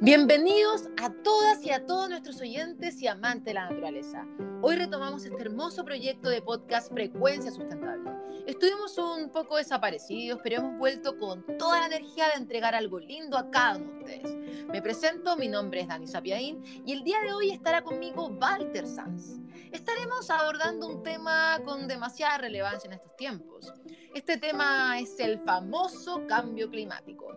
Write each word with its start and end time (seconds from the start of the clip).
Bienvenidos 0.00 0.88
a 1.02 1.12
todas 1.24 1.64
y 1.64 1.72
a 1.72 1.84
todos 1.84 2.08
nuestros 2.08 2.40
oyentes 2.40 3.02
y 3.02 3.08
amantes 3.08 3.46
de 3.46 3.54
la 3.54 3.68
naturaleza. 3.68 4.24
Hoy 4.62 4.76
retomamos 4.76 5.24
este 5.24 5.42
hermoso 5.42 5.84
proyecto 5.84 6.28
de 6.28 6.40
podcast 6.40 6.92
Frecuencia 6.92 7.50
Sustentable. 7.50 8.12
Estuvimos 8.46 8.96
un 8.96 9.28
poco 9.30 9.56
desaparecidos, 9.56 10.38
pero 10.40 10.58
hemos 10.58 10.78
vuelto 10.78 11.18
con 11.18 11.44
toda 11.58 11.80
la 11.80 11.86
energía 11.86 12.28
de 12.28 12.34
entregar 12.40 12.76
algo 12.76 13.00
lindo 13.00 13.36
a 13.36 13.50
cada 13.50 13.78
uno 13.78 13.90
de 13.90 13.98
ustedes. 13.98 14.36
Me 14.68 14.80
presento, 14.80 15.36
mi 15.36 15.48
nombre 15.48 15.80
es 15.80 15.88
Dani 15.88 16.06
Sapiaín 16.06 16.62
y 16.86 16.92
el 16.92 17.02
día 17.02 17.18
de 17.22 17.32
hoy 17.32 17.50
estará 17.50 17.82
conmigo 17.82 18.28
Walter 18.40 18.86
Sanz. 18.86 19.40
Estaremos 19.72 20.30
abordando 20.30 20.86
un 20.88 21.02
tema 21.02 21.60
con 21.64 21.88
demasiada 21.88 22.38
relevancia 22.38 22.88
en 22.88 22.94
estos 22.94 23.16
tiempos. 23.16 23.72
Este 24.14 24.38
tema 24.38 24.98
es 24.98 25.18
el 25.20 25.38
famoso 25.40 26.26
cambio 26.26 26.70
climático 26.70 27.36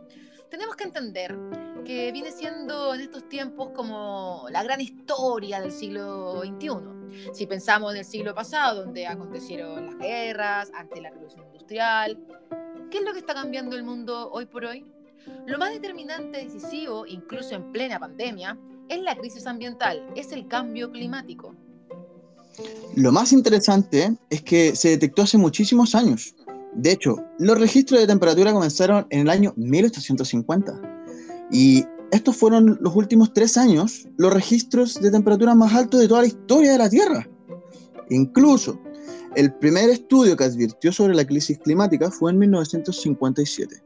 tenemos 0.49 0.75
que 0.75 0.83
entender 0.83 1.37
que 1.85 2.11
viene 2.11 2.31
siendo 2.31 2.93
en 2.93 3.01
estos 3.01 3.27
tiempos 3.29 3.69
como 3.75 4.45
la 4.49 4.63
gran 4.63 4.81
historia 4.81 5.61
del 5.61 5.71
siglo 5.71 6.41
XXI. 6.41 7.33
Si 7.33 7.47
pensamos 7.47 7.93
en 7.93 7.99
el 7.99 8.05
siglo 8.05 8.35
pasado, 8.35 8.83
donde 8.83 9.07
acontecieron 9.07 9.85
las 9.85 9.97
guerras, 9.97 10.71
ante 10.73 11.01
la 11.01 11.09
revolución 11.09 11.45
industrial, 11.47 12.19
¿qué 12.91 12.97
es 12.97 13.03
lo 13.03 13.13
que 13.13 13.19
está 13.19 13.33
cambiando 13.33 13.75
el 13.75 13.83
mundo 13.83 14.29
hoy 14.31 14.45
por 14.45 14.65
hoy? 14.65 14.85
Lo 15.45 15.57
más 15.57 15.71
determinante, 15.71 16.43
decisivo, 16.43 17.05
incluso 17.05 17.55
en 17.55 17.71
plena 17.71 17.99
pandemia, 17.99 18.57
es 18.89 19.01
la 19.01 19.15
crisis 19.15 19.45
ambiental, 19.45 20.05
es 20.15 20.31
el 20.31 20.47
cambio 20.47 20.91
climático. 20.91 21.55
Lo 22.95 23.11
más 23.11 23.31
interesante 23.31 24.15
es 24.29 24.41
que 24.41 24.75
se 24.75 24.89
detectó 24.89 25.21
hace 25.21 25.37
muchísimos 25.37 25.95
años 25.95 26.35
de 26.73 26.91
hecho, 26.91 27.17
los 27.39 27.59
registros 27.59 27.99
de 27.99 28.07
temperatura 28.07 28.53
comenzaron 28.53 29.07
en 29.09 29.21
el 29.21 29.29
año 29.29 29.53
1850 29.55 30.79
y 31.51 31.83
estos 32.11 32.35
fueron 32.35 32.77
los 32.81 32.95
últimos 32.95 33.33
tres 33.33 33.57
años 33.57 34.07
los 34.17 34.33
registros 34.33 34.95
de 35.01 35.11
temperatura 35.11 35.55
más 35.55 35.73
altos 35.73 35.99
de 35.99 36.07
toda 36.07 36.21
la 36.21 36.27
historia 36.27 36.71
de 36.71 36.77
la 36.77 36.89
Tierra. 36.89 37.27
Incluso, 38.09 38.79
el 39.35 39.53
primer 39.55 39.89
estudio 39.89 40.37
que 40.37 40.43
advirtió 40.43 40.91
sobre 40.91 41.15
la 41.15 41.25
crisis 41.25 41.59
climática 41.59 42.11
fue 42.11 42.31
en 42.31 42.39
1957. 42.39 43.83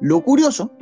Lo 0.00 0.22
curioso 0.22 0.72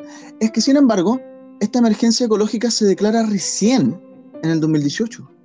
es 0.41 0.51
que, 0.51 0.61
sin 0.61 0.77
embargo, 0.77 1.21
esta 1.61 1.81
emergencia 1.81 2.27
ecológica 2.27 2.71
se 2.71 2.87
declara 2.87 3.25
recién 3.27 4.01
en 4.43 4.51
el 4.51 4.61
2018 4.61 5.38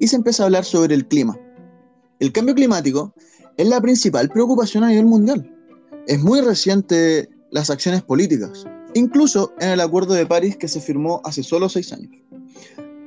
y 0.00 0.08
se 0.08 0.16
empieza 0.16 0.42
a 0.42 0.46
hablar 0.46 0.64
sobre 0.64 0.94
el 0.94 1.06
clima. 1.06 1.38
El 2.18 2.32
cambio 2.32 2.54
climático 2.54 3.14
es 3.56 3.68
la 3.68 3.80
principal 3.80 4.28
preocupación 4.28 4.82
a 4.82 4.88
nivel 4.88 5.06
mundial. 5.06 5.48
Es 6.06 6.20
muy 6.20 6.40
reciente 6.40 7.28
las 7.50 7.70
acciones 7.70 8.02
políticas, 8.02 8.64
incluso 8.94 9.52
en 9.60 9.68
el 9.70 9.80
Acuerdo 9.80 10.14
de 10.14 10.26
París 10.26 10.56
que 10.56 10.66
se 10.66 10.80
firmó 10.80 11.20
hace 11.24 11.42
solo 11.42 11.68
seis 11.68 11.92
años. 11.92 12.10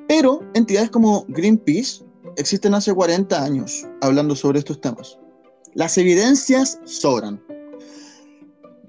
Pero 0.07 0.41
entidades 0.53 0.91
como 0.91 1.25
Greenpeace 1.29 2.03
existen 2.37 2.73
hace 2.73 2.93
40 2.93 3.43
años 3.43 3.85
hablando 4.01 4.35
sobre 4.35 4.59
estos 4.59 4.79
temas. 4.79 5.17
Las 5.73 5.97
evidencias 5.97 6.79
sobran. 6.85 7.41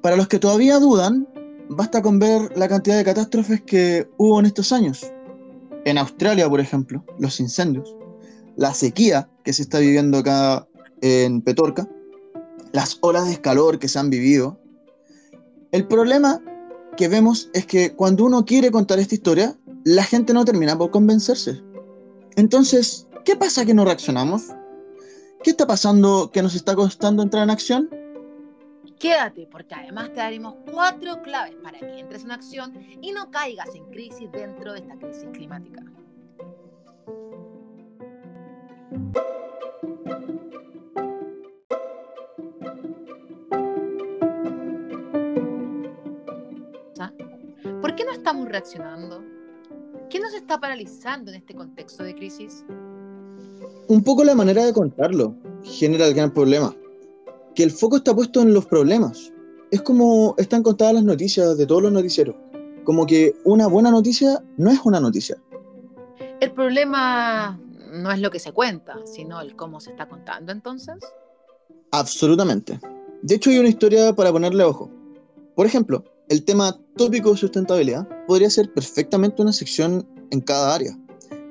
Para 0.03 0.17
los 0.17 0.29
que 0.29 0.39
todavía 0.39 0.79
dudan, 0.79 1.27
basta 1.71 2.03
con 2.03 2.19
ver 2.19 2.55
la 2.57 2.69
cantidad 2.69 2.99
de 2.99 3.05
catástrofes 3.05 3.63
que 3.63 4.07
hubo 4.19 4.39
en 4.39 4.47
estos 4.47 4.71
años. 4.73 5.14
En 5.85 5.99
Australia, 5.99 6.49
por 6.49 6.61
ejemplo, 6.61 7.05
los 7.19 7.41
incendios, 7.41 7.95
la 8.57 8.73
sequía 8.73 9.29
que 9.43 9.53
se 9.53 9.63
está 9.63 9.79
viviendo 9.79 10.19
acá 10.19 10.67
en 11.01 11.43
Petorca, 11.43 11.89
las 12.73 12.99
olas 13.03 13.29
de 13.29 13.41
calor 13.41 13.79
que 13.79 13.89
se 13.89 13.99
han 13.99 14.11
vivido. 14.11 14.59
El 15.73 15.87
problema 15.87 16.41
que 16.97 17.09
vemos 17.09 17.51
es 17.53 17.67
que 17.67 17.95
cuando 17.95 18.25
uno 18.25 18.45
quiere 18.45 18.71
contar 18.71 18.99
esta 18.99 19.15
historia, 19.15 19.57
la 19.85 20.05
gente 20.05 20.33
no 20.33 20.45
termina 20.45 20.77
por 20.79 20.91
convencerse. 20.91 21.63
Entonces, 22.37 23.07
¿qué 23.25 23.37
pasa 23.37 23.65
que 23.65 23.75
no 23.75 23.85
reaccionamos? 23.85 24.45
¿Qué 25.43 25.51
está 25.51 25.67
pasando 25.67 26.31
que 26.33 26.43
nos 26.43 26.55
está 26.55 26.75
costando 26.75 27.23
entrar 27.23 27.45
en 27.45 27.51
acción? 27.51 27.91
Quédate, 28.99 29.47
porque 29.51 29.75
además 29.75 30.09
te 30.09 30.17
daremos 30.17 30.55
cuatro 30.71 31.21
claves 31.23 31.55
para 31.63 31.79
que 31.79 31.99
entres 31.99 32.25
en 32.25 32.31
acción 32.31 32.73
y 33.03 33.13
no 33.13 33.31
caigas 33.31 33.75
en 33.75 33.85
crisis 33.87 34.31
dentro 34.33 34.73
de 34.73 34.81
esta 34.81 34.97
crisis 34.97 35.29
climática. 35.33 35.83
¿Por 47.81 47.95
qué 47.95 48.05
no 48.05 48.13
estamos 48.13 48.49
reaccionando? 48.49 49.23
¿Qué 50.11 50.19
nos 50.19 50.35
está 50.35 50.59
paralizando 50.59 51.31
en 51.31 51.37
este 51.37 51.55
contexto 51.55 52.03
de 52.03 52.15
crisis? 52.15 52.65
Un 53.89 54.03
poco 54.03 54.25
la 54.25 54.35
manera 54.35 54.65
de 54.65 54.73
contarlo 54.73 55.35
genera 55.63 56.07
el 56.07 56.15
gran 56.15 56.33
problema. 56.33 56.75
Que 57.55 57.63
el 57.63 57.71
foco 57.71 57.97
está 57.97 58.15
puesto 58.15 58.43
en 58.43 58.53
los 58.53 58.67
problemas. 58.67 59.33
Es 59.71 59.83
como 59.83 60.35
están 60.39 60.63
contadas 60.63 60.95
las 60.95 61.05
noticias 61.05 61.57
de 61.57 61.67
todos 61.67 61.83
los 61.83 61.93
noticieros. 61.93 62.37
Como 62.85 63.07
que 63.07 63.35
una 63.45 63.67
buena 63.67 63.91
noticia 63.91 64.43
no 64.57 64.71
es 64.71 64.79
una 64.85 65.01
noticia. 65.01 65.37
El 66.41 66.53
problema 66.53 67.59
no 67.93 68.11
es 68.11 68.21
lo 68.21 68.31
que 68.31 68.39
se 68.39 68.53
cuenta, 68.53 68.97
sino 69.05 69.41
el 69.41 69.57
cómo 69.57 69.81
se 69.81 69.91
está 69.91 70.09
contando 70.09 70.53
entonces. 70.53 70.97
Absolutamente. 71.93 72.81
De 73.23 73.37
hecho, 73.37 73.51
hay 73.51 73.59
una 73.59 73.69
historia 73.69 74.15
para 74.15 74.33
ponerle 74.33 74.65
ojo. 74.65 74.91
Por 75.55 75.67
ejemplo, 75.67 76.05
el 76.29 76.45
tema 76.45 76.79
tópico 76.97 77.31
de 77.31 77.37
sustentabilidad 77.37 78.07
podría 78.27 78.51
ser 78.51 78.73
perfectamente 78.73 79.43
una 79.43 79.53
sección 79.53 80.07
en 80.31 80.41
cada 80.41 80.75
área, 80.75 80.99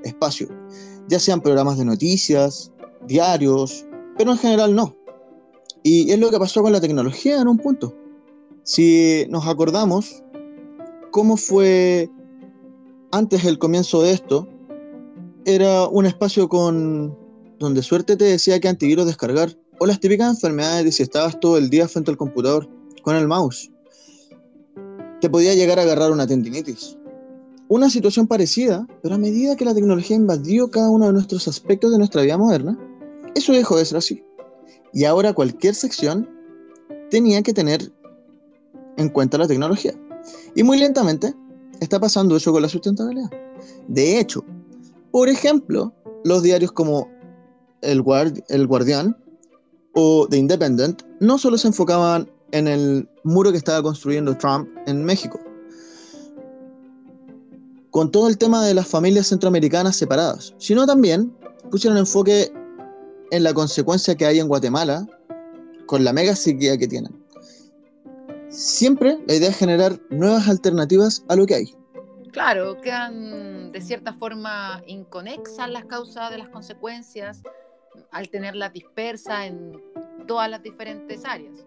espacio, 0.03 0.47
ya 1.07 1.19
sean 1.19 1.41
programas 1.41 1.77
de 1.77 1.85
noticias, 1.85 2.71
diarios, 3.07 3.85
pero 4.17 4.31
en 4.31 4.37
general 4.37 4.75
no. 4.75 4.95
Y 5.83 6.11
es 6.11 6.19
lo 6.19 6.31
que 6.31 6.39
pasó 6.39 6.61
con 6.61 6.71
la 6.71 6.81
tecnología 6.81 7.41
en 7.41 7.47
un 7.47 7.57
punto. 7.57 7.93
Si 8.63 9.25
nos 9.29 9.45
acordamos 9.47 10.23
cómo 11.11 11.37
fue 11.37 12.09
antes 13.11 13.43
el 13.45 13.59
comienzo 13.59 14.01
de 14.01 14.11
esto, 14.11 14.47
era 15.45 15.87
un 15.87 16.05
espacio 16.05 16.47
con 16.47 17.17
donde 17.59 17.83
suerte 17.83 18.15
te 18.15 18.25
decía 18.25 18.59
que 18.59 18.67
antivirus 18.67 19.05
descargar, 19.05 19.57
o 19.79 19.85
las 19.85 19.99
típicas 19.99 20.29
enfermedades 20.29 20.85
de 20.85 20.91
si 20.91 21.03
estabas 21.03 21.39
todo 21.39 21.57
el 21.57 21.69
día 21.69 21.87
frente 21.87 22.11
al 22.11 22.17
computador 22.17 22.69
con 23.03 23.15
el 23.15 23.27
mouse 23.27 23.69
te 25.23 25.29
podía 25.29 25.55
llegar 25.55 25.79
a 25.79 25.83
agarrar 25.83 26.11
una 26.11 26.27
tendinitis. 26.27 26.97
Una 27.69 27.89
situación 27.89 28.27
parecida, 28.27 28.85
pero 29.01 29.15
a 29.15 29.17
medida 29.17 29.55
que 29.55 29.63
la 29.63 29.73
tecnología 29.73 30.17
invadió 30.17 30.69
cada 30.69 30.89
uno 30.89 31.05
de 31.05 31.13
nuestros 31.13 31.47
aspectos 31.47 31.93
de 31.93 31.97
nuestra 31.97 32.23
vida 32.23 32.37
moderna, 32.37 32.77
eso 33.33 33.53
dejó 33.53 33.77
de 33.77 33.85
ser 33.85 33.99
así. 33.99 34.21
Y 34.93 35.05
ahora 35.05 35.33
cualquier 35.33 35.75
sección 35.75 36.29
tenía 37.09 37.41
que 37.41 37.53
tener 37.53 37.91
en 38.97 39.09
cuenta 39.09 39.37
la 39.37 39.47
tecnología. 39.47 39.93
Y 40.55 40.63
muy 40.63 40.77
lentamente 40.79 41.33
está 41.79 41.99
pasando 41.99 42.35
eso 42.35 42.51
con 42.51 42.61
la 42.61 42.69
sustentabilidad. 42.69 43.29
De 43.87 44.19
hecho, 44.19 44.43
por 45.11 45.29
ejemplo, 45.29 45.93
los 46.23 46.43
diarios 46.43 46.71
como 46.71 47.09
El, 47.81 48.03
el 48.49 48.67
Guardián 48.67 49.17
o 49.93 50.27
The 50.29 50.37
Independent 50.37 51.03
no 51.19 51.37
solo 51.37 51.57
se 51.57 51.67
enfocaban 51.67 52.29
en 52.51 52.67
el 52.67 53.09
muro 53.23 53.51
que 53.51 53.57
estaba 53.57 53.81
construyendo 53.81 54.37
Trump 54.37 54.69
en 54.85 55.03
México. 55.03 55.39
Con 57.89 58.09
todo 58.09 58.27
el 58.27 58.37
tema 58.37 58.65
de 58.65 58.73
las 58.73 58.87
familias 58.87 59.27
centroamericanas 59.27 59.95
separadas, 59.95 60.53
sino 60.57 60.85
también 60.85 61.35
pusieron 61.69 61.97
enfoque 61.97 62.51
en 63.33 63.43
la 63.43 63.51
consecuencia 63.51 64.13
que 64.13 64.27
hay 64.27 64.39
en 64.39 64.47
Guatemala 64.47 65.07
con 65.87 66.03
la 66.03 66.13
mega 66.13 66.35
sequía 66.35 66.77
que 66.77 66.87
tienen. 66.87 67.11
Siempre 68.49 69.17
la 69.27 69.33
idea 69.33 69.49
es 69.49 69.57
generar 69.57 69.99
nuevas 70.11 70.47
alternativas 70.47 71.25
a 71.29 71.35
lo 71.35 71.47
que 71.47 71.55
hay. 71.55 71.75
Claro, 72.31 72.79
quedan 72.79 73.71
de 73.71 73.81
cierta 73.81 74.13
forma 74.13 74.83
inconexas 74.85 75.67
las 75.67 75.85
causas 75.85 76.29
de 76.29 76.37
las 76.37 76.49
consecuencias 76.49 77.41
al 78.11 78.29
tenerlas 78.29 78.71
dispersas 78.71 79.47
en 79.47 79.81
todas 80.27 80.47
las 80.47 80.61
diferentes 80.61 81.25
áreas. 81.25 81.65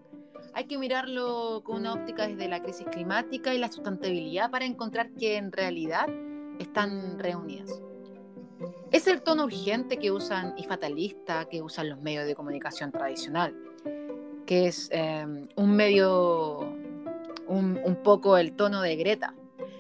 Hay 0.55 0.67
que 0.67 0.79
mirarlo 0.79 1.63
con 1.65 1.79
una 1.79 1.95
óptica 1.95 2.29
desde 2.29 2.47
la 2.47 2.63
crisis 2.63 2.87
climática 2.93 3.53
y 3.53 3.59
la 3.59 3.73
sustentabilidad 3.73 4.53
para 4.53 4.67
encontrar 4.67 5.11
que 5.15 5.37
en 5.37 5.51
realidad 5.51 6.07
están 6.61 7.19
reunidas. 7.19 7.81
Es 8.91 9.07
el 9.07 9.23
tono 9.23 9.45
urgente 9.45 9.99
que 9.99 10.11
usan 10.11 10.55
y 10.57 10.65
fatalista 10.65 11.47
que 11.47 11.63
usan 11.63 11.91
los 11.91 12.01
medios 12.01 12.27
de 12.27 12.35
comunicación 12.35 12.91
tradicional, 12.93 13.55
que 14.47 14.67
es 14.67 14.89
em, 14.93 15.49
un 15.57 15.77
medio, 15.77 16.61
un, 17.47 17.81
un 17.85 18.03
poco 18.03 18.39
el 18.39 18.53
tono 18.53 18.81
de 18.81 18.97
Greta, 18.97 19.35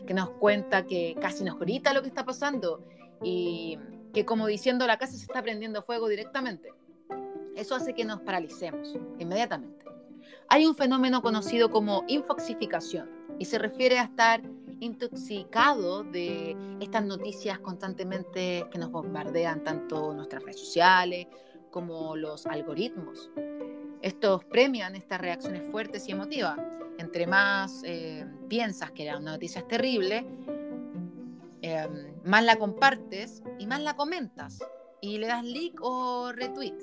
que 0.07 0.15
nos 0.15 0.31
cuenta 0.31 0.87
que 0.87 1.17
casi 1.21 1.45
nos 1.45 1.59
grita 1.59 1.95
lo 1.95 2.03
que 2.03 2.09
está 2.09 2.25
pasando 2.25 2.83
y 3.23 3.79
que 4.13 4.25
como 4.25 4.47
diciendo 4.47 4.87
la 4.87 4.99
casa 4.99 5.13
se 5.13 5.25
está 5.25 5.43
prendiendo 5.43 5.83
fuego 5.83 6.09
directamente. 6.09 6.73
Eso 7.55 7.75
hace 7.75 7.95
que 7.95 8.05
nos 8.05 8.21
paralicemos 8.21 8.97
inmediatamente. 9.19 9.85
Hay 10.49 10.67
un 10.67 10.75
fenómeno 10.75 11.23
conocido 11.23 11.71
como 11.71 12.05
infoxificación 12.09 13.11
y 13.39 13.47
se 13.47 13.59
refiere 13.59 13.99
a 13.99 14.05
estar 14.05 14.43
intoxicado 14.81 16.05
de 16.05 16.57
estas 16.81 17.05
noticias 17.05 17.59
constantemente 17.61 18.67
que 18.71 18.79
nos 18.79 18.91
bombardean 18.91 19.65
tanto 19.65 20.13
nuestras 20.15 20.43
redes 20.43 20.61
sociales 20.61 21.27
como 21.71 22.17
los 22.17 22.47
algoritmos. 22.47 23.31
Estos 24.03 24.45
premian 24.45 24.95
estas 24.95 25.21
reacciones 25.21 25.69
fuertes 25.71 26.09
y 26.09 26.13
emotivas. 26.13 26.59
Entre 26.99 27.27
más 27.27 27.83
eh, 27.85 28.27
piensas 28.49 28.91
que 28.93 29.05
la 29.05 29.19
noticia 29.21 29.61
es 29.61 29.69
terrible, 29.69 30.27
em, 31.63 32.15
más 32.25 32.45
la 32.45 32.57
compartes 32.57 33.43
y 33.59 33.67
más 33.67 33.81
la 33.81 33.97
comentas 33.97 34.61
y 35.01 35.19
le 35.19 35.27
das 35.27 35.45
like 35.45 35.77
o 35.81 36.33
retweet. 36.33 36.75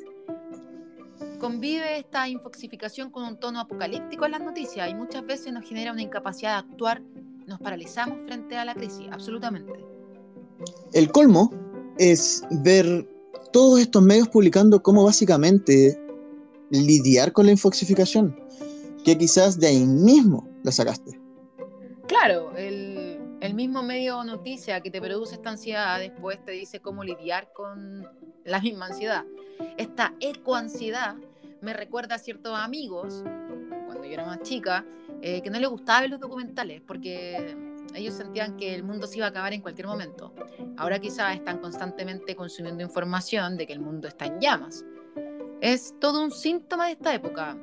Convive 1.40 1.98
esta 1.98 2.28
infoxificación 2.28 3.10
con 3.10 3.24
un 3.24 3.40
tono 3.40 3.60
apocalíptico 3.60 4.26
en 4.26 4.32
las 4.32 4.42
noticias 4.42 4.90
y 4.90 4.96
muchas 4.96 5.26
veces 5.26 5.52
nos 5.52 5.68
genera 5.68 5.92
una 5.92 6.02
incapacidad 6.02 6.54
de 6.54 6.70
actuar, 6.70 7.02
nos 7.48 7.60
paralizamos 7.60 8.20
frente 8.26 8.58
a 8.58 8.66
la 8.66 8.74
crisis, 8.74 9.08
absolutamente. 9.12 9.74
El 10.94 11.12
colmo 11.12 11.52
es 11.98 12.44
ver 12.64 13.08
todos 13.52 13.80
estos 13.80 14.02
medios 14.02 14.30
publicando 14.30 14.82
cómo 14.82 15.04
básicamente 15.04 16.00
lidiar 16.70 17.32
con 17.34 17.46
la 17.46 17.52
infoxificación, 17.52 18.36
que 19.04 19.18
quizás 19.18 19.60
de 19.60 19.68
ahí 19.68 19.86
mismo 19.86 20.48
la 20.64 20.72
sacaste. 20.72 21.20
Claro, 22.08 22.56
el, 22.56 23.20
el 23.42 23.54
mismo 23.54 23.84
medio 23.84 24.24
noticia 24.24 24.82
que 24.82 24.90
te 24.90 25.02
produce 25.02 25.36
esta 25.36 25.52
ansiedad 25.52 26.00
después 26.00 26.44
te 26.44 26.52
dice 26.52 26.80
cómo 26.80 27.04
lidiar 27.04 27.52
con 27.54 28.08
la 28.46 28.60
misma 28.62 28.88
ansiedad. 28.88 29.26
Esta 29.78 30.14
ecoansiedad 30.20 31.16
me 31.62 31.74
recuerda 31.74 32.16
a 32.16 32.20
ciertos 32.20 32.58
amigos, 32.58 33.24
cuando 33.86 34.04
yo 34.06 34.12
era 34.12 34.26
más 34.26 34.42
chica, 34.42 34.86
eh, 35.26 35.42
que 35.42 35.50
no 35.50 35.58
les 35.58 35.70
gustaba 35.70 36.02
ver 36.02 36.10
los 36.10 36.20
documentales 36.20 36.82
porque 36.86 37.56
ellos 37.96 38.14
sentían 38.14 38.58
que 38.58 38.76
el 38.76 38.84
mundo 38.84 39.08
se 39.08 39.16
iba 39.16 39.28
a 39.28 39.30
acabar 39.30 39.54
en 39.54 39.62
cualquier 39.62 39.88
momento. 39.88 40.34
Ahora 40.76 41.00
quizás 41.00 41.36
están 41.36 41.60
constantemente 41.60 42.36
consumiendo 42.36 42.84
información 42.84 43.56
de 43.56 43.66
que 43.66 43.72
el 43.72 43.80
mundo 43.80 44.10
está 44.10 44.26
en 44.26 44.42
llamas. 44.42 44.84
Es 45.62 45.96
todo 46.02 46.22
un 46.22 46.30
síntoma 46.30 46.88
de 46.88 46.92
esta 46.92 47.14
época. 47.16 47.58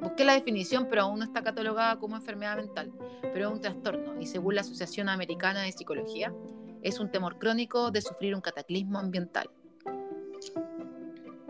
Busqué 0.00 0.24
la 0.24 0.32
definición, 0.32 0.86
pero 0.88 1.02
aún 1.02 1.18
no 1.18 1.26
está 1.26 1.42
catalogada 1.42 1.98
como 1.98 2.16
enfermedad 2.16 2.56
mental, 2.56 2.90
pero 3.20 3.48
es 3.48 3.52
un 3.52 3.60
trastorno 3.60 4.18
y 4.18 4.24
según 4.24 4.54
la 4.54 4.62
Asociación 4.62 5.10
Americana 5.10 5.60
de 5.60 5.72
Psicología, 5.72 6.32
es 6.80 6.98
un 7.00 7.10
temor 7.10 7.38
crónico 7.38 7.90
de 7.90 8.00
sufrir 8.00 8.34
un 8.34 8.40
cataclismo 8.40 8.98
ambiental. 8.98 9.50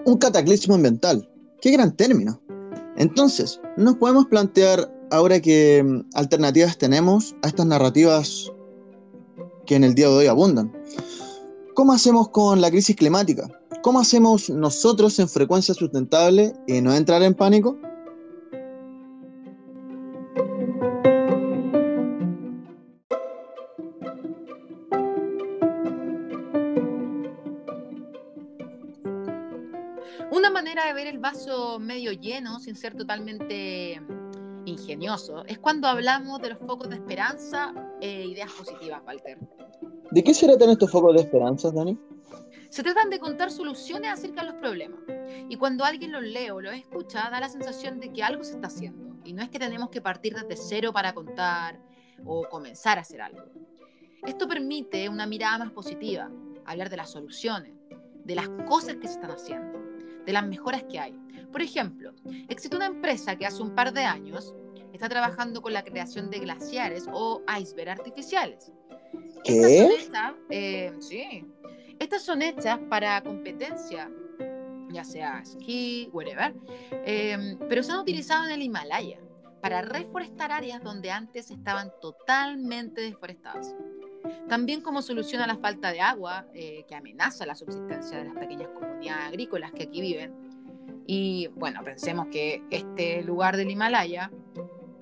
Un 0.04 0.18
cataclismo 0.18 0.74
ambiental. 0.74 1.30
Qué 1.60 1.70
gran 1.70 1.94
término. 1.94 2.40
Entonces, 2.96 3.60
nos 3.76 3.94
podemos 3.94 4.26
plantear 4.26 4.97
ahora 5.10 5.40
que 5.40 5.82
mm, 5.82 6.10
alternativas 6.14 6.78
tenemos 6.78 7.34
a 7.42 7.48
estas 7.48 7.66
narrativas 7.66 8.52
que 9.66 9.76
en 9.76 9.84
el 9.84 9.94
día 9.94 10.08
de 10.08 10.14
hoy 10.14 10.26
abundan. 10.26 10.72
¿Cómo 11.74 11.92
hacemos 11.92 12.30
con 12.30 12.60
la 12.60 12.70
crisis 12.70 12.96
climática? 12.96 13.48
¿Cómo 13.82 14.00
hacemos 14.00 14.50
nosotros 14.50 15.18
en 15.18 15.28
frecuencia 15.28 15.74
sustentable 15.74 16.52
y 16.66 16.80
no 16.80 16.94
entrar 16.94 17.22
en 17.22 17.34
pánico? 17.34 17.76
de 30.86 30.92
ver 30.92 31.06
el 31.06 31.18
vaso 31.18 31.78
medio 31.78 32.12
lleno, 32.12 32.60
sin 32.60 32.76
ser 32.76 32.94
totalmente 32.94 34.00
ingenioso, 34.68 35.44
es 35.46 35.58
cuando 35.58 35.88
hablamos 35.88 36.40
de 36.40 36.50
los 36.50 36.58
focos 36.58 36.88
de 36.88 36.96
esperanza 36.96 37.74
e 38.00 38.26
ideas 38.26 38.52
positivas, 38.52 39.02
Walter. 39.06 39.38
¿De 40.10 40.22
qué 40.22 40.32
se 40.32 40.46
tratan 40.46 40.70
estos 40.70 40.90
focos 40.90 41.14
de 41.14 41.22
esperanza, 41.22 41.70
Dani? 41.70 41.98
Se 42.70 42.82
tratan 42.82 43.10
de 43.10 43.18
contar 43.18 43.50
soluciones 43.50 44.10
acerca 44.10 44.42
de 44.42 44.48
los 44.48 44.56
problemas. 44.56 45.00
Y 45.48 45.56
cuando 45.56 45.84
alguien 45.84 46.12
los 46.12 46.22
lee 46.22 46.50
o 46.50 46.60
los 46.60 46.74
escucha, 46.74 47.30
da 47.30 47.40
la 47.40 47.48
sensación 47.48 47.98
de 47.98 48.12
que 48.12 48.22
algo 48.22 48.44
se 48.44 48.52
está 48.52 48.66
haciendo. 48.68 49.16
Y 49.24 49.32
no 49.32 49.42
es 49.42 49.48
que 49.48 49.58
tenemos 49.58 49.90
que 49.90 50.00
partir 50.00 50.34
desde 50.34 50.56
cero 50.56 50.92
para 50.92 51.14
contar 51.14 51.80
o 52.24 52.44
comenzar 52.48 52.98
a 52.98 53.02
hacer 53.02 53.22
algo. 53.22 53.44
Esto 54.26 54.48
permite 54.48 55.08
una 55.08 55.26
mirada 55.26 55.58
más 55.58 55.70
positiva, 55.72 56.30
hablar 56.64 56.90
de 56.90 56.96
las 56.96 57.10
soluciones, 57.10 57.74
de 58.24 58.34
las 58.34 58.48
cosas 58.68 58.96
que 58.96 59.06
se 59.06 59.14
están 59.14 59.30
haciendo 59.30 59.77
de 60.28 60.34
las 60.34 60.46
mejoras 60.46 60.84
que 60.84 61.00
hay. 61.00 61.18
Por 61.50 61.62
ejemplo, 61.62 62.12
existe 62.50 62.76
una 62.76 62.84
empresa 62.84 63.34
que 63.36 63.46
hace 63.46 63.62
un 63.62 63.74
par 63.74 63.94
de 63.94 64.04
años 64.04 64.54
está 64.92 65.08
trabajando 65.08 65.62
con 65.62 65.72
la 65.72 65.82
creación 65.82 66.28
de 66.28 66.40
glaciares 66.40 67.06
o 67.10 67.40
icebergs 67.58 67.98
artificiales. 67.98 68.70
¿Qué? 69.42 69.54
Estas 69.54 69.72
son 69.72 69.92
hechas, 69.92 70.34
eh, 70.50 70.92
sí, 71.00 71.46
estas 71.98 72.22
son 72.22 72.42
hechas 72.42 72.78
para 72.90 73.22
competencia, 73.22 74.10
ya 74.90 75.02
sea 75.02 75.38
esquí, 75.38 76.10
whatever, 76.12 76.54
eh, 76.90 77.56
pero 77.66 77.82
se 77.82 77.92
han 77.92 78.00
utilizado 78.00 78.44
en 78.44 78.50
el 78.50 78.62
Himalaya 78.62 79.18
para 79.62 79.80
reforestar 79.80 80.52
áreas 80.52 80.82
donde 80.82 81.10
antes 81.10 81.50
estaban 81.50 81.90
totalmente 82.02 83.00
deforestadas. 83.00 83.74
También 84.48 84.80
como 84.80 85.02
solución 85.02 85.42
a 85.42 85.46
la 85.46 85.56
falta 85.56 85.92
de 85.92 86.00
agua 86.00 86.46
eh, 86.54 86.84
que 86.88 86.94
amenaza 86.94 87.46
la 87.46 87.54
subsistencia 87.54 88.18
de 88.18 88.24
las 88.24 88.34
pequeñas 88.34 88.68
comunidades 88.68 89.26
agrícolas 89.26 89.72
que 89.72 89.84
aquí 89.84 90.00
viven. 90.00 90.34
Y 91.06 91.48
bueno, 91.54 91.82
pensemos 91.84 92.26
que 92.28 92.62
este 92.70 93.22
lugar 93.22 93.56
del 93.56 93.70
Himalaya 93.70 94.30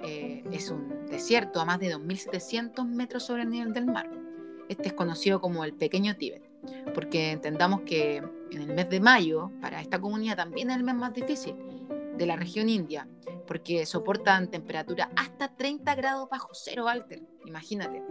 eh, 0.02 0.44
es 0.52 0.70
un 0.70 1.06
desierto 1.06 1.60
a 1.60 1.64
más 1.64 1.80
de 1.80 1.94
2.700 1.94 2.86
metros 2.86 3.24
sobre 3.24 3.42
el 3.42 3.50
nivel 3.50 3.72
del 3.72 3.86
mar. 3.86 4.08
Este 4.68 4.88
es 4.88 4.92
conocido 4.92 5.40
como 5.40 5.64
el 5.64 5.74
pequeño 5.74 6.16
Tíbet, 6.16 6.42
porque 6.94 7.30
entendamos 7.30 7.82
que 7.82 8.16
en 8.16 8.60
el 8.62 8.74
mes 8.74 8.88
de 8.90 9.00
mayo, 9.00 9.50
para 9.60 9.80
esta 9.80 10.00
comunidad 10.00 10.36
también 10.36 10.70
es 10.70 10.76
el 10.76 10.82
mes 10.82 10.94
más 10.94 11.12
difícil 11.12 11.54
de 12.16 12.26
la 12.26 12.36
región 12.36 12.68
india, 12.68 13.08
porque 13.46 13.86
soportan 13.86 14.50
temperatura 14.50 15.10
hasta 15.16 15.54
30 15.54 15.94
grados 15.94 16.28
bajo 16.28 16.48
cero, 16.52 16.86
imagínate. 17.44 18.02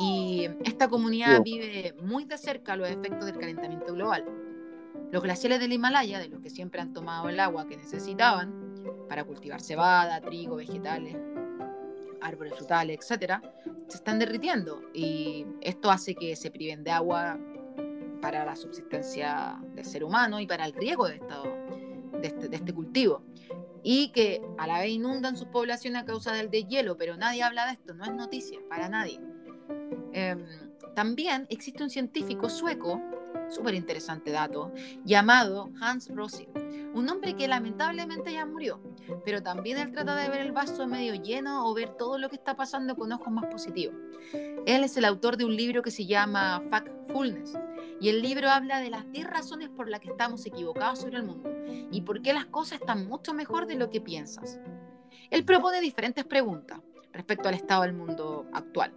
Y 0.00 0.48
esta 0.64 0.88
comunidad 0.88 1.42
vive 1.42 1.94
muy 2.02 2.24
de 2.24 2.38
cerca 2.38 2.76
los 2.76 2.88
efectos 2.88 3.26
del 3.26 3.36
calentamiento 3.38 3.92
global. 3.94 4.24
Los 5.10 5.22
glaciares 5.22 5.58
del 5.58 5.72
Himalaya, 5.72 6.18
de 6.18 6.28
los 6.28 6.40
que 6.40 6.50
siempre 6.50 6.80
han 6.80 6.92
tomado 6.92 7.28
el 7.28 7.40
agua 7.40 7.66
que 7.66 7.76
necesitaban 7.76 8.52
para 9.08 9.24
cultivar 9.24 9.60
cebada, 9.60 10.20
trigo, 10.20 10.56
vegetales, 10.56 11.16
árboles 12.20 12.54
frutales, 12.54 12.98
etc., 13.10 13.40
se 13.88 13.96
están 13.96 14.18
derritiendo 14.18 14.82
y 14.92 15.46
esto 15.62 15.90
hace 15.90 16.14
que 16.14 16.36
se 16.36 16.50
priven 16.50 16.84
de 16.84 16.90
agua 16.90 17.38
para 18.20 18.44
la 18.44 18.54
subsistencia 18.54 19.58
del 19.74 19.84
ser 19.84 20.04
humano 20.04 20.38
y 20.40 20.46
para 20.46 20.66
el 20.66 20.74
riego 20.74 21.08
de, 21.08 21.20
de, 22.20 22.26
este, 22.26 22.48
de 22.48 22.56
este 22.56 22.74
cultivo 22.74 23.22
y 23.82 24.10
que 24.12 24.42
a 24.58 24.66
la 24.66 24.80
vez 24.80 24.90
inundan 24.90 25.36
sus 25.36 25.48
poblaciones 25.48 26.02
a 26.02 26.04
causa 26.04 26.32
del 26.32 26.50
deshielo, 26.50 26.96
pero 26.96 27.16
nadie 27.16 27.42
habla 27.42 27.66
de 27.66 27.72
esto, 27.72 27.94
no 27.94 28.04
es 28.04 28.12
noticia 28.12 28.58
para 28.68 28.88
nadie. 28.88 29.20
Em, 30.12 30.44
también 30.94 31.46
existe 31.48 31.82
un 31.82 31.90
científico 31.90 32.48
sueco, 32.48 33.00
súper 33.48 33.74
interesante 33.74 34.30
dato, 34.30 34.72
llamado 35.04 35.70
Hans 35.80 36.08
Rosling, 36.14 36.48
un 36.94 37.08
hombre 37.08 37.34
que 37.36 37.46
lamentablemente 37.46 38.32
ya 38.32 38.44
murió, 38.44 38.80
pero 39.24 39.42
también 39.42 39.78
él 39.78 39.92
trata 39.92 40.16
de 40.16 40.28
ver 40.28 40.40
el 40.40 40.52
vaso 40.52 40.86
medio 40.86 41.14
lleno 41.14 41.66
o 41.66 41.74
ver 41.74 41.90
todo 41.90 42.18
lo 42.18 42.28
que 42.28 42.36
está 42.36 42.56
pasando 42.56 42.96
con 42.96 43.12
ojos 43.12 43.32
más 43.32 43.46
positivos. 43.46 43.94
Él 44.66 44.84
es 44.84 44.96
el 44.96 45.04
autor 45.04 45.36
de 45.36 45.44
un 45.44 45.54
libro 45.54 45.82
que 45.82 45.90
se 45.90 46.06
llama 46.06 46.60
Factfulness, 46.68 47.56
y 48.00 48.08
el 48.10 48.22
libro 48.22 48.48
habla 48.48 48.80
de 48.80 48.90
las 48.90 49.10
10 49.10 49.26
razones 49.26 49.68
por 49.70 49.88
las 49.88 50.00
que 50.00 50.10
estamos 50.10 50.44
equivocados 50.46 51.00
sobre 51.00 51.16
el 51.16 51.24
mundo 51.24 51.50
y 51.90 52.02
por 52.02 52.22
qué 52.22 52.32
las 52.32 52.46
cosas 52.46 52.80
están 52.80 53.08
mucho 53.08 53.34
mejor 53.34 53.66
de 53.66 53.74
lo 53.74 53.90
que 53.90 54.00
piensas. 54.00 54.60
Él 55.30 55.44
propone 55.44 55.80
diferentes 55.80 56.24
preguntas 56.24 56.80
respecto 57.12 57.48
al 57.48 57.54
estado 57.54 57.82
del 57.82 57.94
mundo 57.94 58.46
actual. 58.52 58.94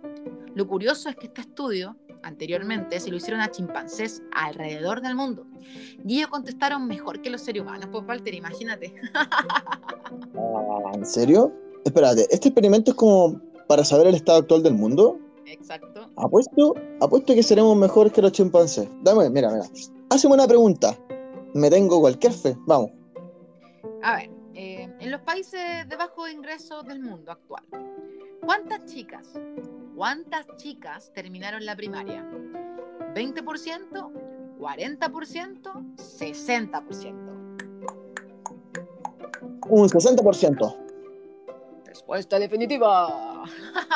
Lo 0.56 0.68
curioso 0.68 1.10
es 1.10 1.16
que 1.16 1.28
este 1.28 1.42
estudio 1.42 1.96
anteriormente 2.24 3.00
se 3.00 3.10
lo 3.10 3.18
hicieron 3.18 3.42
a 3.42 3.50
chimpancés 3.50 4.22
alrededor 4.34 5.02
del 5.02 5.16
mundo 5.16 5.46
y 6.06 6.18
ellos 6.18 6.30
contestaron 6.30 6.88
mejor 6.88 7.22
que 7.22 7.30
los 7.30 7.42
seres 7.42 7.62
humanos, 7.62 7.88
pues 7.92 8.04
Walter, 8.08 8.34
imagínate. 8.34 8.94
Ah, 10.04 10.92
¿En 10.94 11.06
serio? 11.06 11.54
Espérate, 11.86 12.28
¿este 12.30 12.50
experimento 12.50 12.92
es 12.92 12.98
como 12.98 13.40
para 13.68 13.84
saber 13.86 14.08
el 14.08 14.16
estado 14.16 14.40
actual 14.40 14.64
del 14.64 14.74
mundo? 14.74 15.18
Exacto. 15.46 16.10
Apuesto, 16.18 16.76
apuesto 17.00 17.34
que 17.34 17.44
seremos 17.44 17.76
mejores 17.78 18.14
que 18.14 18.22
los 18.22 18.32
chimpancés. 18.32 18.88
Dame, 19.04 19.30
mira, 19.30 19.50
mira. 19.50 19.66
Hazme 20.10 20.34
una 20.34 20.48
pregunta. 20.48 20.98
Me 21.54 21.70
tengo 21.70 22.00
cualquier 22.00 22.34
fe. 22.34 22.56
Vamos. 22.68 22.92
A 24.04 24.18
ver, 24.18 24.30
eh, 24.54 24.90
en 25.00 25.12
los 25.12 25.22
países 25.22 25.88
de 25.88 25.96
bajo 25.96 26.28
ingreso 26.28 26.84
del 26.84 27.00
mundo 27.00 27.32
actual, 27.32 27.64
¿cuántas 28.46 28.86
chicas, 28.86 29.28
cuántas 29.96 30.48
chicas 30.58 31.12
terminaron 31.14 31.66
la 31.66 31.76
primaria? 31.76 32.24
¿20%? 33.14 34.58
¿40%? 34.60 35.96
¿60%? 35.96 37.32
Un 39.70 39.90
60%. 39.90 40.78
Respuesta 41.86 42.40
definitiva. 42.40 43.44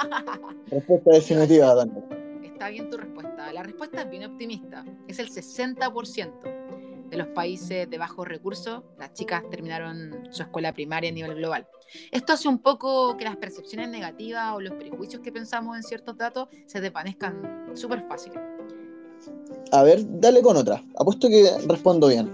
Respuesta 0.71 1.11
definitiva, 1.11 1.75
Daniel. 1.75 2.03
Está 2.43 2.69
bien 2.69 2.89
tu 2.89 2.97
respuesta. 2.97 3.51
La 3.53 3.63
respuesta 3.63 4.01
es 4.01 4.09
bien 4.09 4.25
optimista. 4.25 4.85
Es 5.07 5.19
el 5.19 5.29
60% 5.29 6.64
de 7.09 7.17
los 7.17 7.27
países 7.27 7.89
de 7.89 7.97
bajos 7.97 8.27
recursos. 8.27 8.83
Las 8.97 9.13
chicas 9.13 9.43
terminaron 9.49 10.27
su 10.31 10.43
escuela 10.43 10.73
primaria 10.73 11.09
a 11.09 11.13
nivel 11.13 11.35
global. 11.35 11.67
Esto 12.11 12.33
hace 12.33 12.47
un 12.47 12.59
poco 12.59 13.15
que 13.17 13.23
las 13.23 13.37
percepciones 13.37 13.89
negativas 13.89 14.53
o 14.55 14.61
los 14.61 14.73
prejuicios 14.73 15.21
que 15.21 15.31
pensamos 15.31 15.77
en 15.77 15.83
ciertos 15.83 16.17
datos 16.17 16.49
se 16.65 16.81
desvanezcan 16.81 17.71
súper 17.73 18.01
fáciles. 18.07 18.39
A 19.71 19.83
ver, 19.83 19.99
dale 20.19 20.41
con 20.41 20.57
otra. 20.57 20.81
Apuesto 20.97 21.27
que 21.27 21.49
respondo 21.67 22.07
bien. 22.07 22.29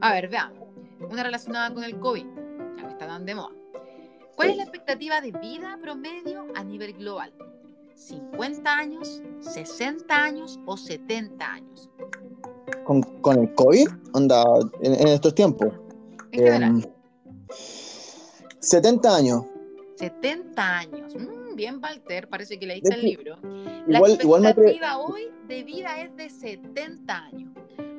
A 0.00 0.12
ver, 0.12 0.28
veamos. 0.28 0.68
Una 1.10 1.22
relacionada 1.22 1.72
con 1.72 1.84
el 1.84 1.98
COVID, 1.98 2.24
ya 2.76 2.82
que 2.82 2.92
está 2.92 3.06
tan 3.06 3.26
de 3.26 3.34
moda. 3.34 3.54
¿Cuál 4.34 4.50
es 4.50 4.56
la 4.56 4.64
expectativa 4.64 5.20
de 5.20 5.32
vida 5.32 5.78
promedio 5.80 6.46
a 6.54 6.62
nivel 6.62 6.92
global? 6.92 7.32
¿50 7.96 8.66
años, 8.66 9.22
60 9.40 10.14
años 10.14 10.60
o 10.66 10.76
70 10.76 11.44
años? 11.50 11.88
¿Con, 12.86 13.02
con 13.20 13.38
el 13.40 13.54
COVID? 13.54 13.88
Onda, 14.12 14.44
en, 14.80 14.94
en 14.94 15.08
estos 15.08 15.34
tiempos. 15.34 15.68
En 16.32 16.62
Em, 16.62 16.82
70 18.60 19.16
años. 19.16 19.44
70 19.96 20.78
años. 20.78 21.14
Mm, 21.14 21.56
bien, 21.56 21.80
Walter, 21.82 22.28
parece 22.28 22.58
que 22.58 22.66
leíste 22.66 22.94
el 22.94 23.02
libro. 23.02 23.36
La 23.86 23.98
Igual, 23.98 24.18
igual 24.22 24.42
me 24.42 24.48
atre- 24.48 24.50
expectativa 24.70 24.98
hoy 24.98 25.30
de 25.48 25.62
vida 25.64 26.00
es 26.02 26.14
de 26.16 26.28
70 26.30 27.16
años. 27.16 27.50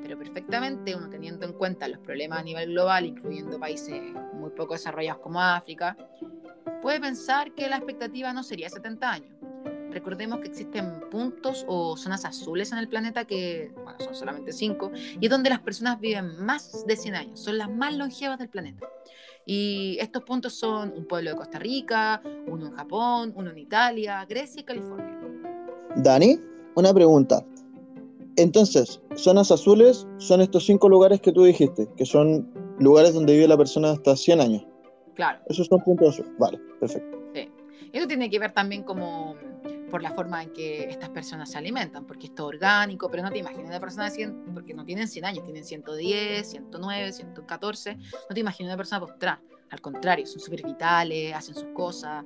Pero 0.03 0.17
perfectamente, 0.17 0.95
uno 0.95 1.09
teniendo 1.09 1.45
en 1.45 1.53
cuenta 1.53 1.87
los 1.87 1.99
problemas 1.99 2.39
a 2.39 2.43
nivel 2.43 2.69
global, 2.71 3.05
incluyendo 3.05 3.59
países 3.59 4.01
muy 4.33 4.51
poco 4.51 4.73
desarrollados 4.73 5.21
como 5.21 5.41
África, 5.41 5.97
puede 6.81 6.99
pensar 7.01 7.53
que 7.53 7.67
la 7.67 7.77
expectativa 7.77 8.31
no 8.31 8.43
sería 8.43 8.69
70 8.69 9.11
años. 9.11 9.36
Recordemos 9.97 10.41
que 10.41 10.49
existen 10.49 11.01
puntos 11.09 11.65
o 11.67 11.97
zonas 11.97 12.23
azules 12.23 12.71
en 12.71 12.77
el 12.77 12.87
planeta 12.87 13.25
que, 13.25 13.71
bueno, 13.83 13.97
son 13.97 14.13
solamente 14.13 14.53
5, 14.53 14.91
y 15.19 15.25
es 15.25 15.31
donde 15.31 15.49
las 15.49 15.61
personas 15.61 15.99
viven 15.99 16.45
más 16.45 16.85
de 16.85 16.95
100 16.95 17.15
años, 17.15 17.39
son 17.39 17.57
las 17.57 17.67
más 17.67 17.97
longevas 17.97 18.37
del 18.37 18.47
planeta. 18.47 18.87
Y 19.43 19.97
estos 19.99 20.21
puntos 20.21 20.53
son 20.53 20.93
un 20.95 21.07
pueblo 21.07 21.31
de 21.31 21.35
Costa 21.35 21.57
Rica, 21.57 22.21
uno 22.45 22.67
en 22.67 22.73
Japón, 22.73 23.33
uno 23.35 23.49
en 23.49 23.57
Italia, 23.57 24.23
Grecia 24.29 24.61
y 24.61 24.65
California. 24.65 25.19
Dani, 25.95 26.39
una 26.75 26.93
pregunta. 26.93 27.43
Entonces, 28.35 29.01
zonas 29.15 29.49
azules 29.49 30.05
son 30.17 30.41
estos 30.41 30.63
cinco 30.63 30.89
lugares 30.89 31.21
que 31.21 31.31
tú 31.31 31.43
dijiste, 31.43 31.89
que 31.97 32.05
son 32.05 32.47
lugares 32.77 33.15
donde 33.15 33.33
vive 33.33 33.47
la 33.47 33.57
persona 33.57 33.93
hasta 33.93 34.15
100 34.15 34.41
años. 34.41 34.63
Claro, 35.15 35.39
Esos 35.47 35.65
son 35.65 35.83
puntos 35.83 36.09
azules. 36.09 36.31
Vale, 36.37 36.59
perfecto. 36.79 37.17
sí. 37.33 37.49
Eso 37.93 38.05
tiene 38.07 38.29
que 38.29 38.37
ver 38.37 38.51
también 38.51 38.83
como 38.83 39.35
por 39.89 40.01
la 40.01 40.11
forma 40.11 40.43
en 40.43 40.51
que 40.51 40.89
estas 40.89 41.09
personas 41.09 41.51
se 41.51 41.57
alimentan, 41.57 42.05
porque 42.05 42.27
es 42.27 42.39
orgánico, 42.39 43.09
pero 43.09 43.23
no 43.23 43.31
te 43.31 43.39
imaginas 43.39 43.67
una 43.67 43.79
persona 43.79 44.05
de 44.05 44.11
100, 44.11 44.53
porque 44.53 44.73
no 44.73 44.85
tienen 44.85 45.07
100 45.07 45.25
años, 45.25 45.43
tienen 45.43 45.63
110, 45.63 46.49
109, 46.49 47.13
114, 47.13 47.95
no 47.95 48.33
te 48.33 48.39
imaginas 48.39 48.71
una 48.71 48.77
persona 48.77 48.99
postrada. 48.99 49.41
Al 49.69 49.81
contrario, 49.81 50.25
son 50.25 50.39
súper 50.39 50.63
vitales, 50.63 51.33
hacen 51.33 51.55
sus 51.55 51.67
cosas, 51.73 52.23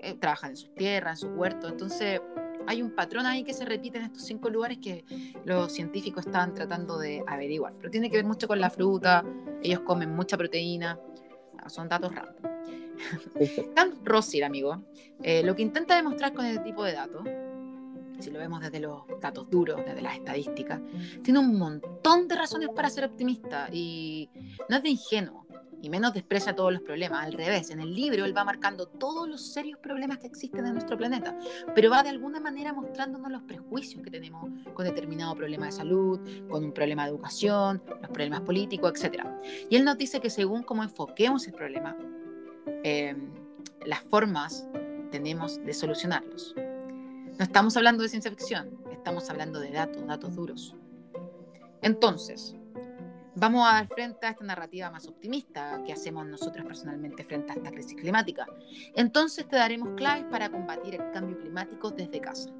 eh, 0.00 0.14
trabajan 0.14 0.50
en 0.50 0.56
sus 0.56 0.74
tierras, 0.74 1.22
en 1.22 1.28
sus 1.28 1.38
huertos, 1.38 1.70
entonces 1.70 2.20
hay 2.66 2.82
un 2.82 2.94
patrón 2.94 3.26
ahí 3.26 3.42
que 3.42 3.54
se 3.54 3.64
repite 3.64 3.98
en 3.98 4.04
estos 4.04 4.22
cinco 4.22 4.48
lugares 4.48 4.78
que 4.78 5.04
los 5.44 5.72
científicos 5.72 6.26
están 6.26 6.54
tratando 6.54 6.98
de 6.98 7.24
averiguar. 7.26 7.74
Pero 7.78 7.90
tiene 7.90 8.10
que 8.10 8.16
ver 8.16 8.24
mucho 8.24 8.46
con 8.46 8.60
la 8.60 8.70
fruta, 8.70 9.24
ellos 9.62 9.80
comen 9.80 10.14
mucha 10.14 10.36
proteína, 10.36 10.98
son 11.66 11.88
datos 11.88 12.14
random. 12.14 12.51
Dan 13.74 14.04
Rossir, 14.04 14.44
amigo, 14.44 14.82
eh, 15.22 15.42
lo 15.42 15.54
que 15.54 15.62
intenta 15.62 15.96
demostrar 15.96 16.32
con 16.32 16.44
este 16.46 16.62
tipo 16.62 16.84
de 16.84 16.92
datos, 16.92 17.22
si 18.18 18.30
lo 18.30 18.38
vemos 18.38 18.60
desde 18.60 18.80
los 18.80 19.02
datos 19.20 19.50
duros, 19.50 19.80
desde 19.84 20.00
las 20.00 20.16
estadísticas, 20.16 20.80
tiene 21.22 21.40
un 21.40 21.58
montón 21.58 22.28
de 22.28 22.36
razones 22.36 22.68
para 22.74 22.88
ser 22.88 23.04
optimista 23.04 23.68
y 23.72 24.30
no 24.68 24.76
es 24.76 24.82
de 24.82 24.90
ingenuo 24.90 25.42
y 25.82 25.90
menos 25.90 26.14
desprecia 26.14 26.54
todos 26.54 26.72
los 26.72 26.82
problemas. 26.82 27.26
Al 27.26 27.32
revés, 27.32 27.70
en 27.70 27.80
el 27.80 27.92
libro 27.92 28.24
él 28.24 28.34
va 28.36 28.44
marcando 28.44 28.86
todos 28.86 29.28
los 29.28 29.52
serios 29.52 29.80
problemas 29.80 30.18
que 30.18 30.28
existen 30.28 30.64
en 30.64 30.74
nuestro 30.74 30.96
planeta, 30.96 31.36
pero 31.74 31.90
va 31.90 32.04
de 32.04 32.10
alguna 32.10 32.40
manera 32.40 32.72
mostrándonos 32.72 33.30
los 33.30 33.42
prejuicios 33.42 34.00
que 34.02 34.10
tenemos 34.10 34.48
con 34.72 34.84
determinado 34.84 35.34
problema 35.34 35.66
de 35.66 35.72
salud, 35.72 36.20
con 36.48 36.64
un 36.64 36.72
problema 36.72 37.04
de 37.04 37.10
educación, 37.10 37.82
los 38.00 38.10
problemas 38.10 38.42
políticos, 38.42 38.92
etc. 38.94 39.24
Y 39.68 39.76
él 39.76 39.84
nos 39.84 39.98
dice 39.98 40.20
que 40.20 40.30
según 40.30 40.62
cómo 40.62 40.84
enfoquemos 40.84 41.46
el 41.48 41.54
problema, 41.54 41.96
eh, 42.84 43.16
las 43.86 44.00
formas 44.00 44.66
tenemos 45.10 45.62
de 45.64 45.74
solucionarlos. 45.74 46.54
No 46.56 47.44
estamos 47.44 47.76
hablando 47.76 48.02
de 48.02 48.08
ciencia 48.08 48.30
ficción, 48.30 48.78
estamos 48.90 49.28
hablando 49.30 49.60
de 49.60 49.70
datos, 49.70 50.06
datos 50.06 50.34
duros. 50.34 50.76
Entonces, 51.80 52.54
vamos 53.34 53.66
a 53.66 53.72
dar 53.72 53.88
frente 53.88 54.26
a 54.26 54.30
esta 54.30 54.44
narrativa 54.44 54.90
más 54.90 55.06
optimista 55.08 55.82
que 55.84 55.92
hacemos 55.92 56.26
nosotros 56.26 56.64
personalmente 56.64 57.24
frente 57.24 57.52
a 57.52 57.56
esta 57.56 57.70
crisis 57.70 57.94
climática. 57.94 58.46
Entonces 58.94 59.48
te 59.48 59.56
daremos 59.56 59.90
claves 59.96 60.24
para 60.30 60.50
combatir 60.50 60.94
el 60.94 61.10
cambio 61.10 61.38
climático 61.38 61.90
desde 61.90 62.20
casa. 62.20 62.50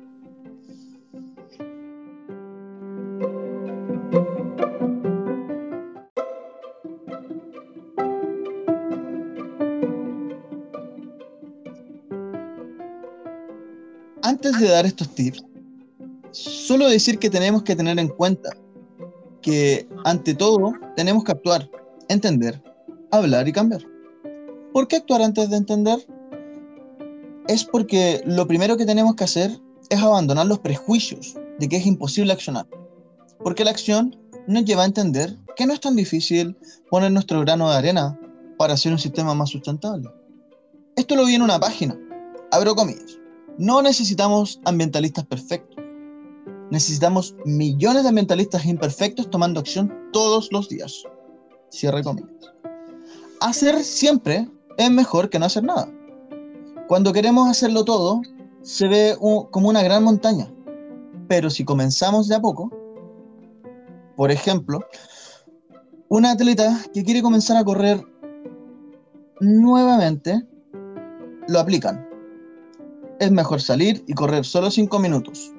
Antes 14.22 14.58
de 14.60 14.68
dar 14.68 14.86
estos 14.86 15.08
tips, 15.08 15.44
solo 16.30 16.88
decir 16.88 17.18
que 17.18 17.28
tenemos 17.28 17.64
que 17.64 17.74
tener 17.74 17.98
en 17.98 18.06
cuenta 18.08 18.50
que 19.40 19.88
ante 20.04 20.34
todo 20.34 20.74
tenemos 20.94 21.24
que 21.24 21.32
actuar, 21.32 21.68
entender, 22.08 22.62
hablar 23.10 23.48
y 23.48 23.52
cambiar. 23.52 23.82
¿Por 24.72 24.86
qué 24.86 24.96
actuar 24.96 25.22
antes 25.22 25.50
de 25.50 25.56
entender? 25.56 25.98
Es 27.48 27.64
porque 27.64 28.22
lo 28.24 28.46
primero 28.46 28.76
que 28.76 28.86
tenemos 28.86 29.16
que 29.16 29.24
hacer 29.24 29.60
es 29.90 30.00
abandonar 30.00 30.46
los 30.46 30.60
prejuicios 30.60 31.34
de 31.58 31.68
que 31.68 31.76
es 31.76 31.86
imposible 31.86 32.32
accionar. 32.32 32.68
Porque 33.42 33.64
la 33.64 33.72
acción 33.72 34.16
nos 34.46 34.64
lleva 34.64 34.84
a 34.84 34.86
entender 34.86 35.36
que 35.56 35.66
no 35.66 35.74
es 35.74 35.80
tan 35.80 35.96
difícil 35.96 36.56
poner 36.88 37.10
nuestro 37.10 37.40
grano 37.40 37.68
de 37.68 37.76
arena 37.76 38.18
para 38.56 38.74
hacer 38.74 38.92
un 38.92 39.00
sistema 39.00 39.34
más 39.34 39.50
sustentable. 39.50 40.08
Esto 40.94 41.16
lo 41.16 41.26
vi 41.26 41.34
en 41.34 41.42
una 41.42 41.58
página. 41.58 41.98
Abro 42.52 42.76
comillas. 42.76 43.18
No 43.58 43.82
necesitamos 43.82 44.60
ambientalistas 44.64 45.26
perfectos. 45.26 45.76
Necesitamos 46.70 47.34
millones 47.44 48.02
de 48.02 48.08
ambientalistas 48.08 48.64
imperfectos 48.64 49.28
tomando 49.30 49.60
acción 49.60 49.92
todos 50.12 50.50
los 50.52 50.68
días. 50.68 51.04
Cierre 51.70 52.02
comillas. 52.02 52.30
Hacer 53.40 53.82
siempre 53.82 54.48
es 54.78 54.90
mejor 54.90 55.28
que 55.28 55.38
no 55.38 55.46
hacer 55.46 55.64
nada. 55.64 55.88
Cuando 56.88 57.12
queremos 57.12 57.48
hacerlo 57.48 57.84
todo, 57.84 58.22
se 58.62 58.88
ve 58.88 59.16
como 59.50 59.68
una 59.68 59.82
gran 59.82 60.02
montaña. 60.02 60.50
Pero 61.28 61.50
si 61.50 61.64
comenzamos 61.64 62.28
de 62.28 62.36
a 62.36 62.40
poco, 62.40 62.70
por 64.16 64.30
ejemplo, 64.30 64.80
un 66.08 66.26
atleta 66.26 66.78
que 66.92 67.04
quiere 67.04 67.22
comenzar 67.22 67.56
a 67.56 67.64
correr 67.64 68.02
nuevamente, 69.40 70.46
lo 71.48 71.58
aplican. 71.58 72.11
Es 73.22 73.30
mejor 73.30 73.60
salir 73.60 74.02
y 74.08 74.14
correr 74.14 74.44
solo 74.44 74.68
5 74.68 74.98
minutos 74.98 75.52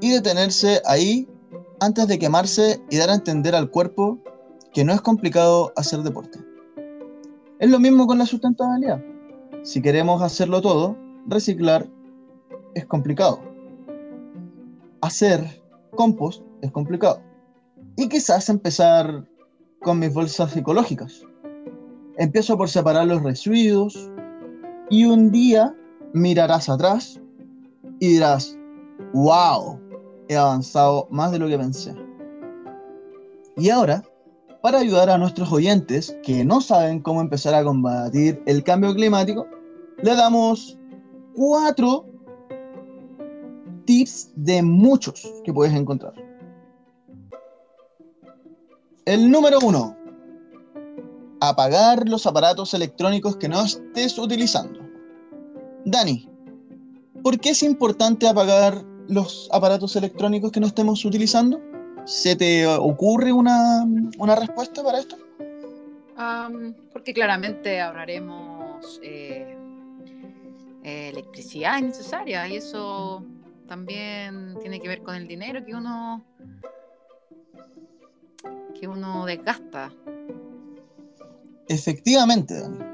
y 0.00 0.12
detenerse 0.12 0.80
ahí 0.86 1.28
antes 1.78 2.08
de 2.08 2.18
quemarse 2.18 2.82
y 2.88 2.96
dar 2.96 3.10
a 3.10 3.14
entender 3.14 3.54
al 3.54 3.68
cuerpo 3.68 4.18
que 4.72 4.82
no 4.82 4.94
es 4.94 5.02
complicado 5.02 5.74
hacer 5.76 6.00
deporte. 6.00 6.38
Es 7.58 7.68
lo 7.68 7.78
mismo 7.78 8.06
con 8.06 8.16
la 8.16 8.24
sustentabilidad. 8.24 9.04
Si 9.62 9.82
queremos 9.82 10.22
hacerlo 10.22 10.62
todo, 10.62 10.96
reciclar 11.26 11.86
es 12.74 12.86
complicado. 12.86 13.42
Hacer 15.02 15.62
compost 15.94 16.42
es 16.62 16.70
complicado. 16.70 17.20
Y 17.96 18.08
quizás 18.08 18.48
empezar 18.48 19.28
con 19.82 19.98
mis 19.98 20.14
bolsas 20.14 20.56
ecológicas. 20.56 21.20
Empiezo 22.16 22.56
por 22.56 22.70
separar 22.70 23.06
los 23.06 23.22
residuos 23.22 24.10
y 24.88 25.04
un 25.04 25.30
día 25.30 25.76
mirarás 26.12 26.68
atrás 26.68 27.20
y 28.00 28.08
dirás, 28.14 28.56
wow, 29.12 29.80
he 30.28 30.36
avanzado 30.36 31.06
más 31.10 31.32
de 31.32 31.38
lo 31.38 31.48
que 31.48 31.58
pensé. 31.58 31.94
Y 33.56 33.70
ahora, 33.70 34.02
para 34.62 34.78
ayudar 34.78 35.10
a 35.10 35.18
nuestros 35.18 35.52
oyentes 35.52 36.16
que 36.22 36.44
no 36.44 36.60
saben 36.60 37.00
cómo 37.00 37.20
empezar 37.20 37.54
a 37.54 37.64
combatir 37.64 38.42
el 38.46 38.62
cambio 38.62 38.94
climático, 38.94 39.46
le 40.02 40.14
damos 40.14 40.78
cuatro 41.34 42.06
tips 43.84 44.30
de 44.36 44.62
muchos 44.62 45.26
que 45.44 45.52
puedes 45.52 45.74
encontrar. 45.74 46.14
El 49.04 49.30
número 49.30 49.58
uno, 49.64 49.96
apagar 51.40 52.08
los 52.08 52.24
aparatos 52.26 52.72
electrónicos 52.72 53.36
que 53.36 53.48
no 53.48 53.62
estés 53.62 54.16
utilizando. 54.16 54.81
Dani, 55.84 56.28
¿por 57.22 57.38
qué 57.38 57.50
es 57.50 57.62
importante 57.62 58.28
apagar 58.28 58.84
los 59.08 59.48
aparatos 59.52 59.96
electrónicos 59.96 60.52
que 60.52 60.60
no 60.60 60.66
estemos 60.66 61.04
utilizando? 61.04 61.60
¿Se 62.04 62.36
te 62.36 62.66
ocurre 62.66 63.32
una, 63.32 63.84
respuesta 64.36 64.82
para 64.82 64.98
esto? 64.98 65.16
porque 66.92 67.12
claramente 67.14 67.80
ahorraremos 67.80 69.00
eh, 69.02 69.56
electricidad 70.84 71.78
innecesaria 71.78 72.46
y 72.46 72.56
eso 72.56 73.24
también 73.66 74.56
tiene 74.60 74.78
que 74.78 74.86
ver 74.86 75.02
con 75.02 75.16
el 75.16 75.26
dinero 75.26 75.64
que 75.64 75.74
uno 75.74 76.24
que 78.78 78.86
uno 78.86 79.24
desgasta. 79.24 79.92
Efectivamente, 81.68 82.60
Dani. 82.60 82.91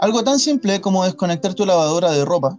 Algo 0.00 0.24
tan 0.24 0.38
simple 0.38 0.80
como 0.80 1.04
desconectar 1.04 1.52
tu 1.52 1.66
lavadora 1.66 2.10
de 2.10 2.24
ropa 2.24 2.58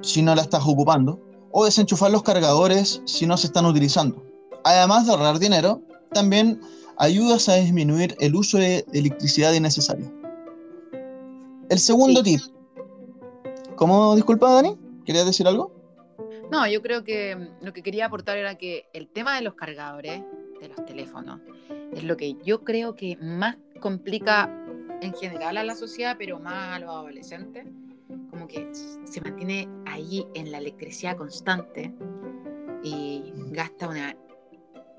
si 0.00 0.22
no 0.22 0.34
la 0.34 0.42
estás 0.42 0.62
ocupando 0.66 1.20
o 1.52 1.64
desenchufar 1.64 2.10
los 2.10 2.24
cargadores 2.24 3.00
si 3.04 3.26
no 3.26 3.36
se 3.36 3.46
están 3.46 3.64
utilizando. 3.64 4.20
Además 4.64 5.06
de 5.06 5.12
ahorrar 5.12 5.38
dinero, 5.38 5.80
también 6.12 6.60
ayudas 6.98 7.48
a 7.48 7.54
disminuir 7.54 8.16
el 8.18 8.34
uso 8.34 8.58
de 8.58 8.84
electricidad 8.92 9.52
innecesaria. 9.52 10.12
El 11.70 11.78
segundo 11.78 12.24
tip. 12.24 12.40
¿Cómo, 13.76 14.16
disculpa, 14.16 14.52
Dani? 14.52 14.76
¿Querías 15.04 15.26
decir 15.26 15.46
algo? 15.46 15.72
No, 16.50 16.66
yo 16.66 16.82
creo 16.82 17.04
que 17.04 17.50
lo 17.60 17.72
que 17.72 17.84
quería 17.84 18.06
aportar 18.06 18.36
era 18.36 18.56
que 18.56 18.86
el 18.94 19.08
tema 19.08 19.36
de 19.36 19.42
los 19.42 19.54
cargadores 19.54 20.22
de 20.60 20.68
los 20.68 20.84
teléfonos 20.86 21.40
es 21.92 22.02
lo 22.02 22.16
que 22.16 22.34
yo 22.44 22.64
creo 22.64 22.96
que 22.96 23.16
más 23.20 23.56
complica 23.80 24.63
en 25.04 25.14
general 25.14 25.56
a 25.56 25.64
la 25.64 25.74
sociedad, 25.74 26.16
pero 26.18 26.38
más 26.38 26.76
a 26.76 26.78
los 26.80 26.90
adolescentes, 26.90 27.66
como 28.30 28.46
que 28.46 28.68
se 28.72 29.20
mantiene 29.20 29.68
ahí 29.86 30.26
en 30.34 30.50
la 30.50 30.58
electricidad 30.58 31.16
constante 31.16 31.92
y 32.82 33.32
gasta 33.50 33.88
una, 33.88 34.16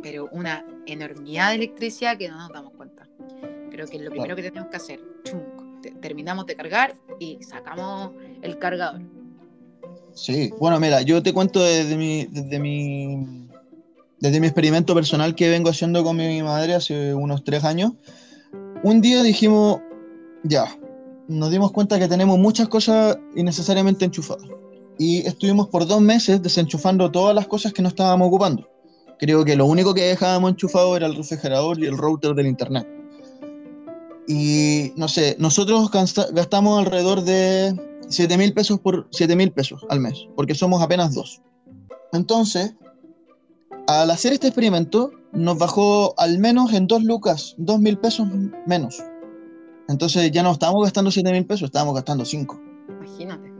pero 0.02 0.30
una 0.32 0.66
enormidad 0.86 1.50
de 1.50 1.56
electricidad 1.56 2.18
que 2.18 2.30
no 2.30 2.38
nos 2.38 2.50
damos 2.52 2.74
cuenta. 2.74 3.08
Creo 3.70 3.88
que 3.88 3.98
es 3.98 4.04
lo 4.04 4.12
primero 4.12 4.36
que 4.36 4.44
tenemos 4.44 4.70
que 4.70 4.78
hacer. 4.78 5.00
terminamos 6.02 6.46
de 6.46 6.56
cargar 6.56 6.96
y 7.20 7.38
sacamos 7.44 8.12
el 8.42 8.58
cargador. 8.58 9.02
Sí, 10.14 10.52
bueno, 10.60 10.80
mira, 10.80 11.02
yo 11.02 11.22
te 11.22 11.34
cuento 11.34 11.62
desde 11.62 11.98
mi, 11.98 12.26
desde 12.26 12.58
mi, 12.58 13.50
desde 14.20 14.40
mi 14.40 14.48
experimento 14.48 14.96
personal 14.96 15.36
que 15.36 15.50
vengo 15.50 15.70
haciendo 15.70 16.04
con 16.04 16.16
mi 16.16 16.42
madre 16.42 16.74
hace 16.74 17.14
unos 17.14 17.44
tres 17.44 17.66
años. 17.66 17.92
Un 18.84 19.02
día 19.02 19.24
dijimos, 19.24 19.82
ya, 20.48 20.68
nos 21.28 21.52
dimos 21.52 21.72
cuenta 21.72 22.00
que 22.00 22.08
tenemos 22.08 22.38
muchas 22.38 22.68
cosas 22.68 23.18
innecesariamente 23.36 24.06
enchufadas. 24.06 24.48
Y 24.98 25.26
estuvimos 25.28 25.68
por 25.68 25.86
dos 25.86 26.00
meses 26.00 26.42
desenchufando 26.42 27.12
todas 27.12 27.36
las 27.36 27.48
cosas 27.48 27.74
que 27.74 27.82
no 27.82 27.90
estábamos 27.90 28.28
ocupando. 28.28 28.70
Creo 29.20 29.44
que 29.44 29.56
lo 29.56 29.66
único 29.66 29.94
que 29.94 30.04
dejábamos 30.04 30.52
enchufado 30.52 30.96
era 30.96 31.08
el 31.08 31.16
refrigerador 31.16 31.80
y 31.80 31.88
el 31.88 31.98
router 31.98 32.34
del 32.36 32.48
internet. 32.48 32.88
Y 34.28 34.94
no 34.96 35.08
sé, 35.08 35.36
nosotros 35.40 35.92
gastamos 36.32 36.80
alrededor 36.80 37.22
de 37.22 37.76
7 38.08 38.38
mil 38.38 38.54
pesos 38.54 38.80
por 38.80 39.08
7 39.12 39.36
mil 39.36 39.52
pesos 39.52 39.86
al 39.90 40.00
mes, 40.00 40.28
porque 40.36 40.56
somos 40.56 40.82
apenas 40.82 41.14
dos. 41.14 41.42
Entonces, 42.14 42.76
al 43.88 44.10
hacer 44.10 44.34
este 44.34 44.48
experimento, 44.48 45.12
nos 45.32 45.58
bajó 45.58 46.14
al 46.18 46.40
menos 46.40 46.74
en 46.74 46.88
dos 46.88 47.04
lucas, 47.04 47.56
dos 47.58 47.80
mil 47.80 47.98
pesos 47.98 48.28
menos. 48.66 49.04
Entonces 49.88 50.32
ya 50.32 50.44
no 50.44 50.52
estábamos 50.52 50.84
gastando 50.84 51.12
7 51.12 51.32
mil 51.32 51.46
pesos, 51.46 51.68
estábamos 51.68 51.96
gastando 51.96 52.26
5. 52.26 52.60
Imagínate. 52.90 53.54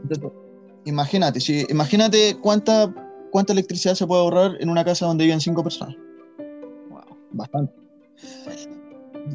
imagínate, 0.84 1.40
sí, 1.40 1.66
imagínate 1.68 2.36
cuánta, 2.40 2.92
cuánta 3.30 3.52
electricidad 3.52 3.94
se 3.94 4.06
puede 4.06 4.22
ahorrar 4.22 4.52
en 4.60 4.68
una 4.68 4.84
casa 4.84 5.06
donde 5.06 5.24
viven 5.24 5.40
5 5.40 5.62
personas. 5.62 5.96
Wow. 6.90 7.16
Bastante. 7.32 7.72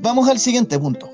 Vamos 0.01 0.27
al 0.30 0.39
siguiente 0.39 0.77
punto. 0.80 1.10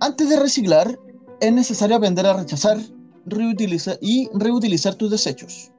Antes 0.00 0.28
de 0.28 0.38
reciclar, 0.38 0.98
es 1.40 1.52
necesario 1.52 1.96
aprender 1.96 2.26
a 2.26 2.34
rechazar, 2.34 2.78
reutiliza 3.26 3.96
y 4.00 4.28
reutilizar 4.34 4.94
tus 4.94 5.10
desechos. 5.10 5.70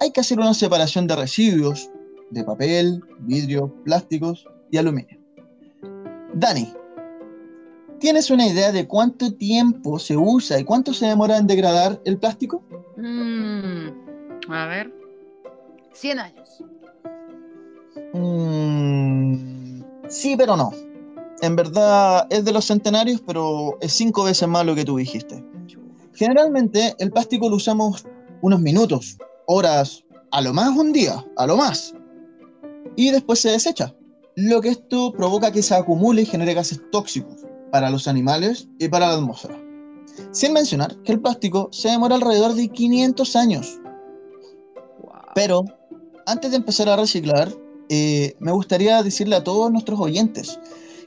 Hay 0.00 0.10
que 0.10 0.20
hacer 0.20 0.38
una 0.38 0.54
separación 0.54 1.06
de 1.06 1.16
residuos 1.16 1.90
de 2.30 2.44
papel, 2.44 3.02
vidrio, 3.20 3.72
plásticos 3.84 4.44
y 4.70 4.78
aluminio. 4.78 5.18
Dani, 6.34 6.72
¿tienes 8.02 8.30
una 8.30 8.48
idea 8.48 8.72
de 8.72 8.88
cuánto 8.88 9.32
tiempo 9.32 9.96
se 9.96 10.16
usa 10.16 10.58
y 10.58 10.64
cuánto 10.64 10.92
se 10.92 11.06
demora 11.06 11.38
en 11.38 11.46
degradar 11.46 12.02
el 12.04 12.18
plástico? 12.18 12.60
Mm, 12.96 14.50
a 14.50 14.66
ver, 14.66 14.92
100 15.92 16.18
años. 16.18 16.64
Mm, 18.12 19.82
sí, 20.08 20.34
pero 20.36 20.56
no. 20.56 20.72
En 21.42 21.54
verdad 21.54 22.26
es 22.28 22.44
de 22.44 22.52
los 22.52 22.66
centenarios, 22.66 23.22
pero 23.24 23.78
es 23.80 23.92
cinco 23.92 24.24
veces 24.24 24.48
más 24.48 24.66
lo 24.66 24.74
que 24.74 24.84
tú 24.84 24.96
dijiste. 24.96 25.44
Generalmente 26.12 26.96
el 26.98 27.12
plástico 27.12 27.48
lo 27.48 27.56
usamos 27.56 28.04
unos 28.40 28.60
minutos, 28.60 29.16
horas, 29.46 30.02
a 30.32 30.40
lo 30.40 30.52
más 30.52 30.76
un 30.76 30.92
día, 30.92 31.24
a 31.36 31.46
lo 31.46 31.56
más. 31.56 31.94
Y 32.96 33.10
después 33.10 33.38
se 33.38 33.50
desecha. 33.50 33.94
Lo 34.34 34.60
que 34.60 34.70
esto 34.70 35.12
provoca 35.12 35.52
que 35.52 35.62
se 35.62 35.76
acumule 35.76 36.22
y 36.22 36.26
genere 36.26 36.54
gases 36.54 36.80
tóxicos 36.90 37.46
para 37.72 37.90
los 37.90 38.06
animales 38.06 38.68
y 38.78 38.88
para 38.88 39.08
la 39.08 39.14
atmósfera. 39.14 39.58
Sin 40.30 40.52
mencionar 40.52 40.94
que 41.02 41.12
el 41.12 41.20
plástico 41.20 41.70
se 41.72 41.88
demora 41.88 42.14
alrededor 42.14 42.54
de 42.54 42.68
500 42.68 43.34
años. 43.34 43.80
Pero 45.34 45.64
antes 46.26 46.50
de 46.50 46.58
empezar 46.58 46.90
a 46.90 46.96
reciclar, 46.96 47.48
eh, 47.88 48.36
me 48.38 48.52
gustaría 48.52 49.02
decirle 49.02 49.36
a 49.36 49.42
todos 49.42 49.72
nuestros 49.72 49.98
oyentes 49.98 50.60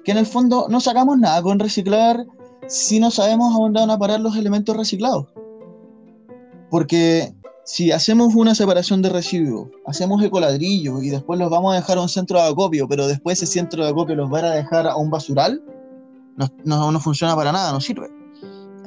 que 0.04 0.12
en 0.12 0.17
el 0.17 0.25
fondo 0.25 0.65
no 0.67 0.82
sacamos 0.82 1.17
nada 1.19 1.41
con 1.41 1.60
reciclar 1.60 2.25
si 2.67 2.99
no 2.99 3.12
sabemos 3.12 3.56
a 3.56 3.60
dónde 3.60 3.80
van 3.80 3.91
a 3.91 3.99
parar 3.99 4.19
los 4.19 4.36
elementos 4.36 4.75
reciclados. 4.75 5.28
Porque 6.71 7.34
si 7.63 7.91
hacemos 7.91 8.34
una 8.34 8.56
separación 8.56 9.04
de 9.04 9.10
residuos, 9.10 9.69
hacemos 9.86 10.23
ecoladrillos 10.23 11.04
y 11.04 11.10
después 11.10 11.39
los 11.39 11.51
vamos 11.51 11.73
a 11.73 11.78
dejar 11.78 11.99
a 11.99 12.01
un 12.01 12.10
centro 12.10 12.41
de 12.41 12.47
acopio, 12.47 12.88
pero 12.88 13.08
después 13.08 13.41
ese 13.41 13.51
centro 13.51 13.84
de 13.84 13.91
acopio 13.91 14.15
los 14.15 14.30
van 14.32 14.45
a 14.45 14.51
dejar 14.51 14.88
a 14.88 14.95
un 14.95 15.12
basural, 15.12 15.63
no, 16.36 16.48
no, 16.63 16.91
no 16.91 17.00
funciona 17.00 17.36
para 17.36 17.52
nada, 17.52 17.71
no 17.71 17.82
sirve. 17.82 18.10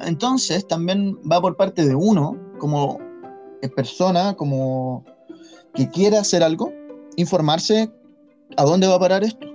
Entonces 0.01 0.67
también 0.67 1.17
va 1.29 1.41
por 1.41 1.57
parte 1.57 1.85
de 1.85 1.95
uno, 1.95 2.37
como 2.59 2.99
persona, 3.75 4.33
como 4.35 5.03
que 5.73 5.89
quiera 5.89 6.21
hacer 6.21 6.43
algo, 6.43 6.71
informarse 7.17 7.91
a 8.57 8.63
dónde 8.63 8.87
va 8.87 8.95
a 8.95 8.99
parar 8.99 9.23
esto. 9.23 9.47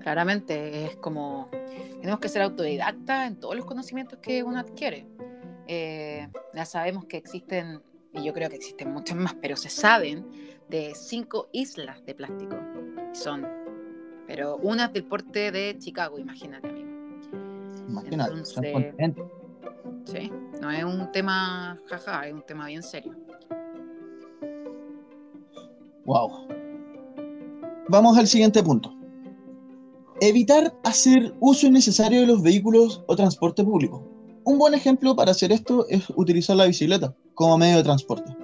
Claramente 0.00 0.84
es 0.84 0.96
como 0.96 1.48
tenemos 2.04 2.20
que 2.20 2.28
ser 2.28 2.42
autodidacta 2.42 3.26
en 3.26 3.40
todos 3.40 3.56
los 3.56 3.64
conocimientos 3.64 4.18
que 4.18 4.42
uno 4.42 4.58
adquiere. 4.58 5.06
Eh, 5.66 6.28
ya 6.54 6.66
sabemos 6.66 7.06
que 7.06 7.16
existen, 7.16 7.80
y 8.12 8.22
yo 8.22 8.34
creo 8.34 8.50
que 8.50 8.56
existen 8.56 8.92
muchas 8.92 9.16
más, 9.16 9.34
pero 9.40 9.56
se 9.56 9.70
saben 9.70 10.26
de 10.68 10.92
cinco 10.94 11.48
islas 11.52 12.04
de 12.04 12.14
plástico. 12.14 12.56
Son, 13.12 13.46
pero 14.26 14.56
una 14.56 14.88
del 14.88 15.04
porte 15.04 15.50
de 15.52 15.76
Chicago, 15.78 16.18
imagínate, 16.18 16.68
amigo. 16.68 16.88
Imagínate, 17.88 18.44
sí, 20.04 20.30
no 20.60 20.70
es 20.70 20.84
un 20.84 21.12
tema 21.12 21.78
jaja, 21.86 22.26
es 22.26 22.34
un 22.34 22.42
tema 22.42 22.66
bien 22.66 22.82
serio. 22.82 23.14
Wow. 26.04 26.48
Vamos 27.88 28.16
al 28.18 28.26
siguiente 28.26 28.62
punto. 28.62 28.94
Evitar 30.20 30.74
hacer 30.84 31.34
uso 31.40 31.66
innecesario 31.66 32.20
de 32.20 32.26
los 32.26 32.42
vehículos 32.42 33.02
o 33.06 33.16
transporte 33.16 33.64
público. 33.64 34.02
Un 34.44 34.58
buen 34.58 34.74
ejemplo 34.74 35.16
para 35.16 35.32
hacer 35.32 35.52
esto 35.52 35.86
es 35.88 36.08
utilizar 36.16 36.56
la 36.56 36.66
bicicleta 36.66 37.14
como 37.34 37.58
medio 37.58 37.78
de 37.78 37.82
transporte. 37.82 38.36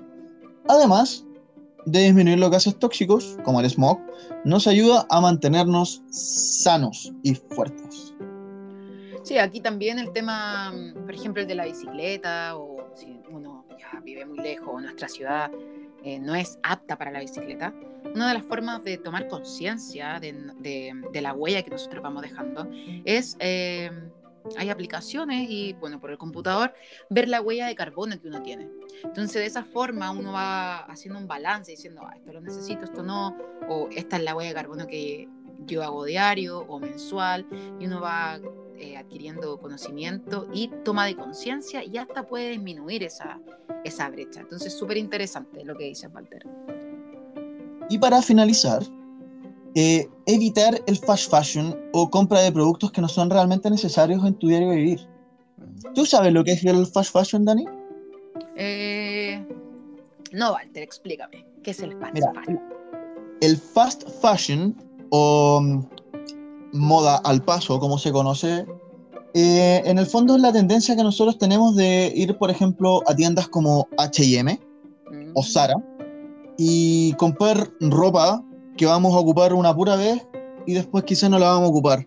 Además 0.69 1.27
de 1.87 2.01
disminuir 2.01 2.39
los 2.39 2.51
gases 2.51 2.79
tóxicos, 2.79 3.39
como 3.45 3.61
el 3.61 3.69
smog, 3.69 3.99
nos 4.45 4.67
ayuda 4.67 5.07
a 5.11 5.21
mantenernos 5.21 6.03
sanos 6.11 7.13
y 7.23 7.35
fuertes. 7.35 8.15
Sí, 9.23 9.39
aquí 9.39 9.61
también 9.61 9.99
el 9.99 10.13
tema, 10.13 10.73
por 11.05 11.15
ejemplo, 11.15 11.43
el 11.43 11.49
de 11.49 11.55
la 11.55 11.65
bicicleta, 11.65 12.57
o 12.57 12.91
si 12.95 13.21
uno 13.31 13.65
ya 13.79 14.01
vive 14.01 14.25
muy 14.25 14.39
lejos, 14.39 14.83
nuestra 14.83 15.09
ciudad 15.09 15.51
eh, 16.03 16.19
no 16.19 16.35
es 16.35 16.59
apta 16.63 16.97
para 16.97 17.11
la 17.11 17.21
bicicleta, 17.21 17.75
una 18.15 18.29
de 18.29 18.35
las 18.35 18.45
formas 18.45 18.83
de 18.83 18.97
tomar 18.97 19.29
conciencia 19.29 20.19
de, 20.19 21.21
la 21.21 21.33
huella 21.35 21.63
que 21.63 21.71
nosotros 21.71 22.03
vamos 22.03 22.23
dejando 22.23 22.67
es, 23.05 23.37
eh, 23.39 23.91
hay 24.57 24.71
aplicaciones 24.71 25.49
y, 25.51 25.75
bueno, 25.75 26.01
por 26.01 26.11
el 26.11 26.19
computador, 26.19 26.75
ver 27.09 27.29
la 27.29 27.41
huella 27.41 27.67
de 27.67 27.75
carbono 27.75 28.21
que 28.21 28.29
uno 28.29 28.43
tiene. 28.43 28.69
Entonces, 29.05 29.35
de 29.35 29.47
esa 29.47 29.65
forma 29.65 30.11
uno 30.11 30.33
va 30.33 30.79
haciendo 30.85 31.19
un 31.19 31.27
balance 31.27 31.71
diciendo, 31.71 32.03
ah, 32.05 32.15
esto 32.17 32.33
lo 32.33 32.41
necesito, 32.41 32.85
esto 32.85 33.03
no, 33.03 33.37
o 33.69 33.89
esta 33.91 34.17
es 34.17 34.23
la 34.23 34.35
huella 34.35 34.51
de 34.51 34.55
carbono 34.55 34.87
que, 34.87 35.29
yo 35.67 35.83
hago 35.83 36.05
diario 36.05 36.61
o 36.61 36.79
mensual 36.79 37.47
y 37.79 37.87
uno 37.87 38.01
va 38.01 38.41
eh, 38.77 38.97
adquiriendo 38.97 39.59
conocimiento 39.59 40.49
y 40.53 40.69
toma 40.85 41.07
de 41.07 41.17
conciencia 41.17 41.85
y 41.85 41.99
hasta 41.99 42.27
puede 42.27 42.51
disminuir 42.51 43.03
esa, 43.03 43.41
esa 43.85 44.09
brecha. 44.09 44.41
Entonces, 44.41 44.73
súper 44.77 44.97
interesante 44.97 45.65
lo 45.65 45.77
que 45.77 45.85
dice 45.85 46.09
Walter. 46.09 46.47
Y 47.89 47.99
para 47.99 48.23
finalizar, 48.23 48.83
eh, 49.75 50.09
evitar 50.27 50.81
el 50.87 50.97
fast 50.99 51.31
fashion 51.31 51.79
o 51.93 52.11
compra 52.11 52.41
de 52.41 52.53
productos 52.53 52.91
que 52.93 53.01
no 53.01 53.09
son 53.09 53.31
realmente 53.31 53.71
necesarios 53.71 54.25
en 54.25 54.35
tu 54.35 54.49
diario 54.49 54.71
vivir. 54.71 55.01
¿Tú 55.95 56.05
sabes 56.07 56.33
lo 56.33 56.45
que 56.45 56.53
es 56.53 56.65
el 56.65 56.87
fast 56.87 57.13
fashion, 57.13 57.45
Dani? 57.45 57.65
Eh, 58.57 59.45
no, 60.33 60.53
Walter, 60.53 60.83
explícame. 60.83 61.47
¿Qué 61.63 61.71
es 61.71 61.81
el 61.81 61.97
fast 61.99 62.19
fashion? 62.35 62.61
El 63.41 63.57
fast 63.57 64.09
fashion 64.21 64.77
o 65.11 65.61
mm, 65.61 65.83
moda 66.73 67.17
al 67.25 67.43
paso, 67.43 67.79
como 67.79 67.99
se 67.99 68.13
conoce, 68.13 68.67
eh, 69.35 69.83
en 69.85 69.99
el 69.99 70.07
fondo 70.07 70.35
es 70.35 70.43
la 70.43 70.53
tendencia 70.53 70.97
que 70.97 71.03
nosotros 71.03 71.39
tenemos 71.39 71.77
de 71.77 72.13
ir, 72.15 72.37
por 72.37 72.51
ejemplo, 72.51 73.03
a 73.07 73.15
tiendas 73.15 73.49
como 73.49 73.89
HM 73.97 74.59
o 75.35 75.43
Zara 75.43 75.75
y 76.59 77.13
comprar 77.15 77.71
ropa 77.81 78.45
que 78.81 78.87
vamos 78.87 79.15
a 79.15 79.19
ocupar 79.19 79.53
una 79.53 79.77
pura 79.77 79.95
vez 79.95 80.27
y 80.67 80.73
después 80.73 81.05
quizá 81.05 81.29
no 81.29 81.39
la 81.39 81.51
vamos 81.51 81.69
a 81.69 81.71
ocupar. 81.71 82.07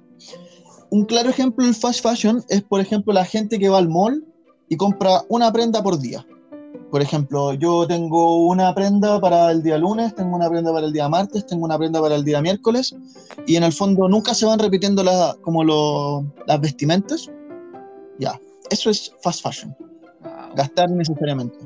Un 0.90 1.06
claro 1.06 1.30
ejemplo 1.30 1.64
del 1.64 1.76
fast 1.76 2.02
fashion 2.02 2.44
es, 2.50 2.64
por 2.64 2.82
ejemplo, 2.82 3.14
la 3.14 3.26
gente 3.26 3.60
que 3.60 3.70
va 3.70 3.78
al 3.78 3.90
mall 3.90 4.26
y 4.70 4.76
compra 4.76 5.22
una 5.30 5.54
prenda 5.54 5.84
por 5.84 6.00
día. 6.00 6.26
Por 6.90 7.04
ejemplo, 7.04 7.54
yo 7.54 7.86
tengo 7.86 8.48
una 8.48 8.74
prenda 8.74 9.22
para 9.22 9.52
el 9.52 9.62
día 9.62 9.78
lunes, 9.78 10.16
tengo 10.16 10.36
una 10.36 10.50
prenda 10.50 10.74
para 10.74 10.88
el 10.88 10.94
día 10.94 11.08
martes, 11.08 11.46
tengo 11.46 11.64
una 11.64 11.78
prenda 11.78 12.02
para 12.02 12.16
el 12.16 12.24
día 12.24 12.42
miércoles, 12.42 12.96
y 13.46 13.56
en 13.56 13.62
el 13.62 13.72
fondo 13.72 14.10
nunca 14.10 14.34
se 14.34 14.48
van 14.48 14.58
repitiendo 14.58 15.04
como 15.44 15.64
las 16.48 16.60
vestimentas. 16.60 17.30
Ya, 18.18 18.42
eso 18.72 18.90
es 18.90 19.14
fast 19.22 19.44
fashion. 19.44 19.76
Gastar 20.56 20.90
necesariamente. 20.90 21.60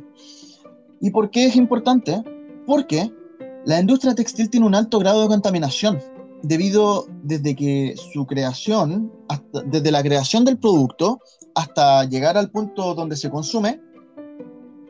¿Y 0.99 1.11
por 1.11 1.29
qué 1.29 1.45
es 1.45 1.55
importante? 1.55 2.21
Porque 2.65 3.09
la 3.67 3.81
industria 3.81 4.15
textil 4.15 4.49
tiene 4.49 4.65
un 4.65 4.75
alto 4.75 4.97
grado 4.97 5.21
de 5.21 5.27
contaminación 5.27 5.99
debido 6.41 7.05
desde 7.23 7.53
que 7.53 7.95
su 8.13 8.25
creación, 8.25 9.11
desde 9.65 9.91
la 9.91 10.01
creación 10.01 10.45
del 10.45 10.57
producto 10.57 11.19
hasta 11.53 12.05
llegar 12.05 12.37
al 12.37 12.49
punto 12.49 12.95
donde 12.95 13.17
se 13.17 13.29
consume, 13.29 13.81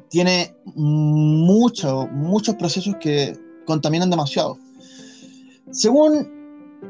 tiene 0.09 0.55
mucho, 0.75 2.07
muchos 2.11 2.53
procesos 2.53 2.95
que 2.99 3.35
contaminan 3.65 4.11
demasiado. 4.11 4.59
Según 5.71 6.31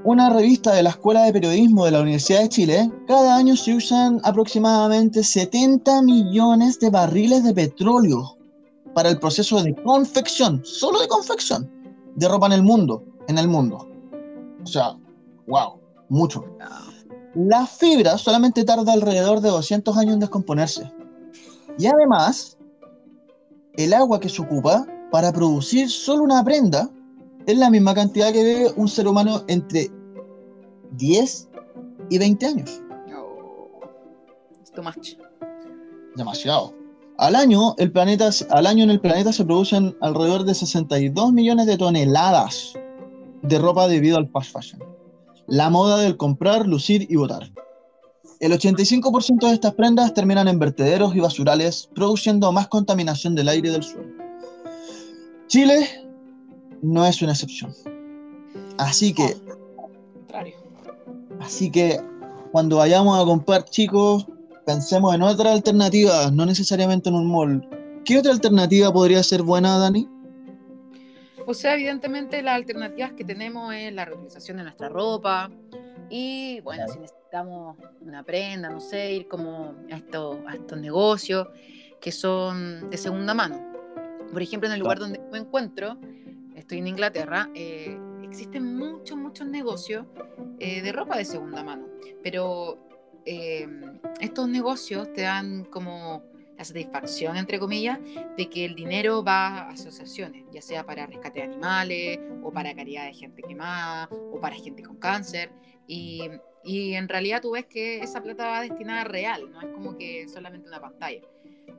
una 0.04 0.30
revista 0.30 0.73
de 0.73 0.84
la 0.84 0.89
Escuela 0.89 1.23
de 1.23 1.32
Periodismo 1.32 1.86
de 1.86 1.91
la 1.91 2.02
Universidad 2.02 2.41
de 2.41 2.50
Chile, 2.50 2.91
cada 3.08 3.38
año 3.38 3.56
se 3.56 3.73
usan 3.73 4.19
aproximadamente 4.26 5.23
70 5.23 6.02
millones 6.02 6.82
de 6.82 6.89
barriles 6.89 7.45
de 7.45 7.54
petróleo 7.54 8.38
para 8.93 9.10
el 9.10 9.19
proceso 9.19 9.63
de 9.63 9.73
confección, 9.76 10.60
solo 10.65 11.00
de 11.00 11.08
confección, 11.08 11.77
de 12.18 12.28
ropa 12.28 12.48
en 12.48 12.54
el 12.54 12.64
mundo, 12.64 13.04
en 13.28 13.38
el 13.38 13.48
mundo. 13.48 13.88
O 14.64 14.66
sea, 14.66 14.98
wow, 15.48 15.80
mucho. 16.10 16.44
La 17.36 17.66
fibra 17.66 18.18
solamente 18.18 18.64
tarda 18.64 18.92
alrededor 18.92 19.40
de 19.40 19.50
200 19.50 19.96
años 19.98 20.16
en 20.16 20.20
descomponerse. 20.20 20.92
Y 21.78 21.86
además, 21.86 22.58
el 23.74 23.94
agua 23.94 24.20
que 24.20 24.30
se 24.30 24.42
ocupa 24.42 24.86
para 25.12 25.32
producir 25.32 25.90
solo 25.90 26.24
una 26.24 26.44
prenda 26.44 26.90
es 27.46 27.58
la 27.58 27.70
misma 27.70 27.94
cantidad 27.94 28.34
que 28.34 28.44
bebe 28.44 28.74
un 28.76 28.88
ser 28.88 29.08
humano 29.08 29.44
entre 29.48 29.90
10 30.94 31.50
y 32.10 32.18
20 32.18 32.46
años. 32.46 32.82
too 34.74 34.84
much. 34.84 35.18
Demasiado. 36.16 36.77
Al 37.18 37.36
año, 37.36 37.74
el 37.80 37.92
planeta, 37.92 38.30
al 38.52 38.68
año 38.68 38.84
en 38.84 38.92
el 38.92 39.00
planeta 39.00 39.34
se 39.34 39.44
producen 39.44 39.98
alrededor 40.02 40.44
de 40.44 40.54
62 40.54 41.34
millones 41.34 41.66
de 41.66 41.78
toneladas 41.78 42.74
de 43.42 43.58
ropa 43.58 43.88
debido 43.88 44.18
al 44.18 44.30
fast 44.30 44.54
fashion. 44.54 44.84
La 45.48 45.70
moda 45.72 45.98
del 45.98 46.16
comprar, 46.16 46.68
lucir 46.68 47.08
y 47.10 47.16
votar. 47.16 47.52
El 48.40 48.52
85% 48.52 49.48
de 49.48 49.54
estas 49.54 49.74
prendas 49.74 50.14
terminan 50.14 50.48
en 50.48 50.60
vertederos 50.60 51.16
y 51.16 51.20
basurales, 51.20 51.90
produciendo 51.96 52.52
más 52.52 52.68
contaminación 52.68 53.34
del 53.34 53.50
aire 53.50 53.70
y 53.70 53.72
del 53.72 53.84
suelo. 53.84 54.14
Chile 55.48 55.88
no 56.84 57.04
es 57.04 57.20
una 57.24 57.32
excepción. 57.32 57.74
Así 58.78 59.12
que, 59.12 59.36
así 61.40 61.72
que 61.72 62.00
cuando 62.52 62.78
vayamos 62.78 63.20
a 63.20 63.26
comprar, 63.26 63.66
chicos, 63.66 64.28
pensemos 64.68 65.16
en 65.16 65.22
otra 65.22 65.54
alternativa, 65.54 66.30
no 66.30 66.46
necesariamente 66.46 67.08
en 67.08 67.16
un 67.16 67.32
mall. 67.32 67.68
¿Qué 68.04 68.20
otra 68.20 68.34
alternativa 68.34 68.92
podría 68.92 69.24
ser 69.24 69.42
buena, 69.42 69.78
Dani? 69.78 70.10
O 71.46 71.54
sea, 71.54 71.76
evidentemente 71.76 72.42
las 72.42 72.56
alternativas 72.56 73.14
que 73.14 73.24
tenemos 73.24 73.74
es 73.74 73.94
la 73.94 74.04
reutilización 74.04 74.58
de 74.58 74.64
nuestra 74.64 74.90
ropa 74.90 75.50
y, 76.10 76.60
bueno, 76.62 76.86
si 76.90 77.00
necesitamos 77.00 77.78
una 78.02 78.24
prenda, 78.24 78.70
no 78.70 78.82
sé, 78.82 79.14
ir 79.14 79.30
como 79.30 79.74
a 79.90 79.96
estos 80.54 80.78
negocios 80.78 81.48
que 82.02 82.12
son 82.12 82.90
de 82.90 82.98
segunda 82.98 83.34
mano. 83.34 83.66
Por 84.34 84.42
ejemplo, 84.42 84.68
en 84.68 84.74
el 84.74 84.82
lugar 84.82 85.00
donde 85.00 85.22
me 85.32 85.38
encuentro, 85.38 85.98
estoy 86.56 86.80
en 86.80 86.88
Inglaterra, 86.88 87.50
eh, 87.56 87.98
existen 88.22 88.76
muchos, 88.76 89.18
muchos 89.18 89.48
negocios 89.48 90.06
eh, 90.60 90.82
de 90.82 90.92
ropa 90.92 91.18
de 91.18 91.24
segunda 91.24 91.64
mano, 91.64 91.88
pero 92.22 92.87
Em, 93.30 94.00
estos 94.22 94.48
negocios 94.48 95.12
te 95.12 95.24
dan 95.24 95.66
como 95.66 96.24
la 96.58 96.63
satisfacción, 96.63 97.36
entre 97.36 97.60
comillas, 97.60 98.00
de 98.38 98.50
que 98.50 98.63
el 98.63 98.74
dinero 98.74 99.22
va 99.22 99.63
a 99.63 99.70
asociaciones, 99.72 100.46
ya 100.50 100.62
sea 100.62 100.86
para 100.86 101.06
rescate 101.06 101.40
de 101.40 101.46
animales, 101.46 102.20
o 102.42 102.54
para 102.54 102.74
caridad 102.74 103.06
de 103.06 103.13
gente 103.13 103.44
quemada, 103.44 104.08
o 104.12 104.40
para 104.40 104.56
gente 104.56 104.82
con 104.82 104.96
cáncer. 104.96 105.52
Y, 105.88 106.22
y 106.63 106.94
en 106.94 107.10
realidad 107.10 107.42
tú 107.42 107.52
ves 107.52 107.66
que 107.66 108.00
esa 108.00 108.24
plata 108.24 108.48
va 108.48 108.62
destinada 108.62 109.02
a 109.02 109.04
real, 109.04 109.52
no 109.52 109.60
es 109.60 109.68
como 109.74 109.98
que 109.98 110.26
solamente 110.30 110.70
una 110.70 110.80
pantalla. 110.80 111.22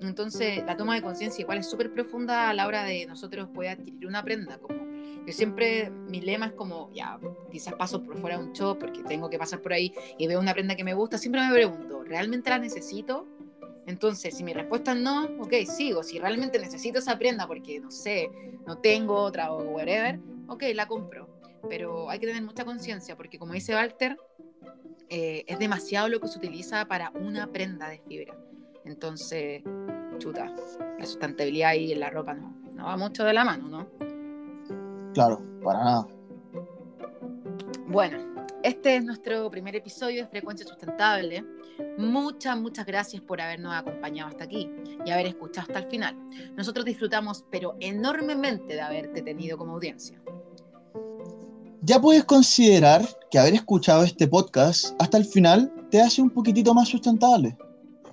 Entonces, 0.03 0.63
la 0.67 0.77
toma 0.77 0.97
de 0.97 1.03
conciencia 1.03 1.41
igual 1.41 1.59
es 1.59 1.71
súper 1.71 1.91
profunda 1.95 2.51
a 2.51 2.55
la 2.55 2.67
hora 2.67 2.85
de 2.85 3.07
nosotros 3.07 3.49
poder 3.49 3.71
adquirir 3.71 4.07
una 4.07 4.23
prenda, 4.23 4.59
como 4.59 4.88
yo 5.27 5.33
siempre, 5.33 5.91
mi 5.91 6.21
lema 6.21 6.47
es 6.47 6.53
como, 6.53 6.91
ya, 6.93 7.19
quizás 7.51 7.75
paso 7.75 8.03
por 8.03 8.19
fuera 8.19 8.39
de 8.39 8.45
un 8.45 8.53
show 8.53 8.79
porque 8.79 9.03
tengo 9.03 9.29
que 9.29 9.39
pasar 9.39 9.61
por 9.61 9.73
ahí 9.75 9.93
y 10.17 10.27
veo 10.27 10.41
una 10.41 10.55
prenda 10.55 10.75
que 10.75 10.85
me 10.85 10.95
gusta, 10.95 11.19
siempre 11.19 11.43
me 11.47 11.53
pregunto, 11.53 12.03
¿realmente 12.03 12.49
la 12.49 12.59
necesito? 12.59 13.27
Entonces, 13.87 14.37
si 14.37 14.45
mi 14.45 14.53
respuesta 14.53 14.93
es 14.93 14.99
no, 14.99 15.25
ok, 15.41 15.53
sigo. 15.67 16.03
Si 16.03 16.19
realmente 16.19 16.59
necesito 16.59 16.99
esa 16.99 17.19
prenda 17.19 17.47
porque, 17.47 17.81
no 17.81 17.91
sé, 17.91 18.31
no 18.67 18.79
tengo 18.79 19.15
otra 19.15 19.51
o 19.53 19.63
whatever, 19.63 20.21
ok, 20.47 20.63
la 20.75 20.87
compro. 20.87 21.27
Pero 21.71 22.11
hay 22.11 22.19
que 22.19 22.27
tener 22.27 22.43
mucha 22.43 22.67
conciencia 22.67 23.17
porque, 23.17 23.39
como 23.39 23.55
dice 23.55 23.75
Walter, 23.75 24.19
eh, 25.09 25.45
es 25.47 25.59
demasiado 25.59 26.09
lo 26.09 26.21
que 26.21 26.29
se 26.29 26.39
utiliza 26.39 26.87
para 26.87 27.11
una 27.11 27.51
prenda 27.51 27.89
de 27.89 27.99
fibra. 28.01 28.37
Entonces, 28.85 29.63
chuta, 30.19 30.55
la 30.99 31.07
sustentabilidad 31.07 31.71
ahí 31.71 31.93
en 31.93 32.01
la 32.01 32.11
ropa 32.11 32.35
no, 32.35 32.55
no 32.75 32.85
va 32.85 32.97
mucho 32.99 33.25
de 33.25 33.33
la 33.33 33.45
mano, 33.45 33.69
¿no? 33.69 33.98
Claro, 35.19 35.43
para 35.65 35.83
nada. 35.83 36.09
Bueno, 37.89 38.19
este 38.63 38.95
es 38.95 39.05
nuestro 39.05 39.51
primer 39.51 39.75
episodio 39.75 40.23
de 40.23 40.29
Frecuencia 40.29 40.65
Sustentable. 40.65 41.45
Muchas, 41.99 42.57
muchas 42.57 42.87
gracias 42.87 43.21
por 43.23 43.41
habernos 43.41 43.75
acompañado 43.75 44.29
hasta 44.29 44.45
aquí 44.45 44.71
y 45.05 45.11
haber 45.11 45.27
escuchado 45.27 45.67
hasta 45.67 45.81
el 45.81 45.91
final. 45.91 46.17
Nosotros 46.57 46.85
disfrutamos, 46.85 47.45
pero 47.51 47.75
enormemente, 47.81 48.75
de 48.75 48.81
haberte 48.81 49.23
tenido 49.23 49.59
como 49.59 49.73
audiencia. 49.73 50.23
Ya 51.83 52.01
puedes 52.01 52.23
considerar 52.23 53.03
que 53.33 53.41
haber 53.41 53.55
escuchado 53.55 54.05
este 54.05 54.29
podcast 54.29 54.95
hasta 55.01 55.19
el 55.19 55.25
final 55.25 55.73
te 55.91 56.01
hace 56.01 56.23
un 56.23 56.31
poquitito 56.31 56.75
más 56.75 56.91
sustentable. 56.91 57.59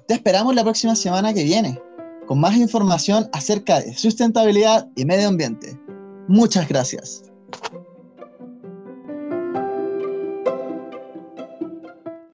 Te 0.08 0.15
esperamos 0.15 0.56
la 0.56 0.63
próxima 0.63 0.96
semana 0.96 1.36
que 1.36 1.44
viene 1.44 1.80
con 2.26 2.39
más 2.39 2.58
información 2.58 3.30
acerca 3.32 3.80
de 3.80 3.94
sustentabilidad 3.94 4.89
y 4.96 5.06
medio 5.06 5.28
ambiente. 5.28 5.85
Muchas 6.28 6.68
gracias. 6.68 7.24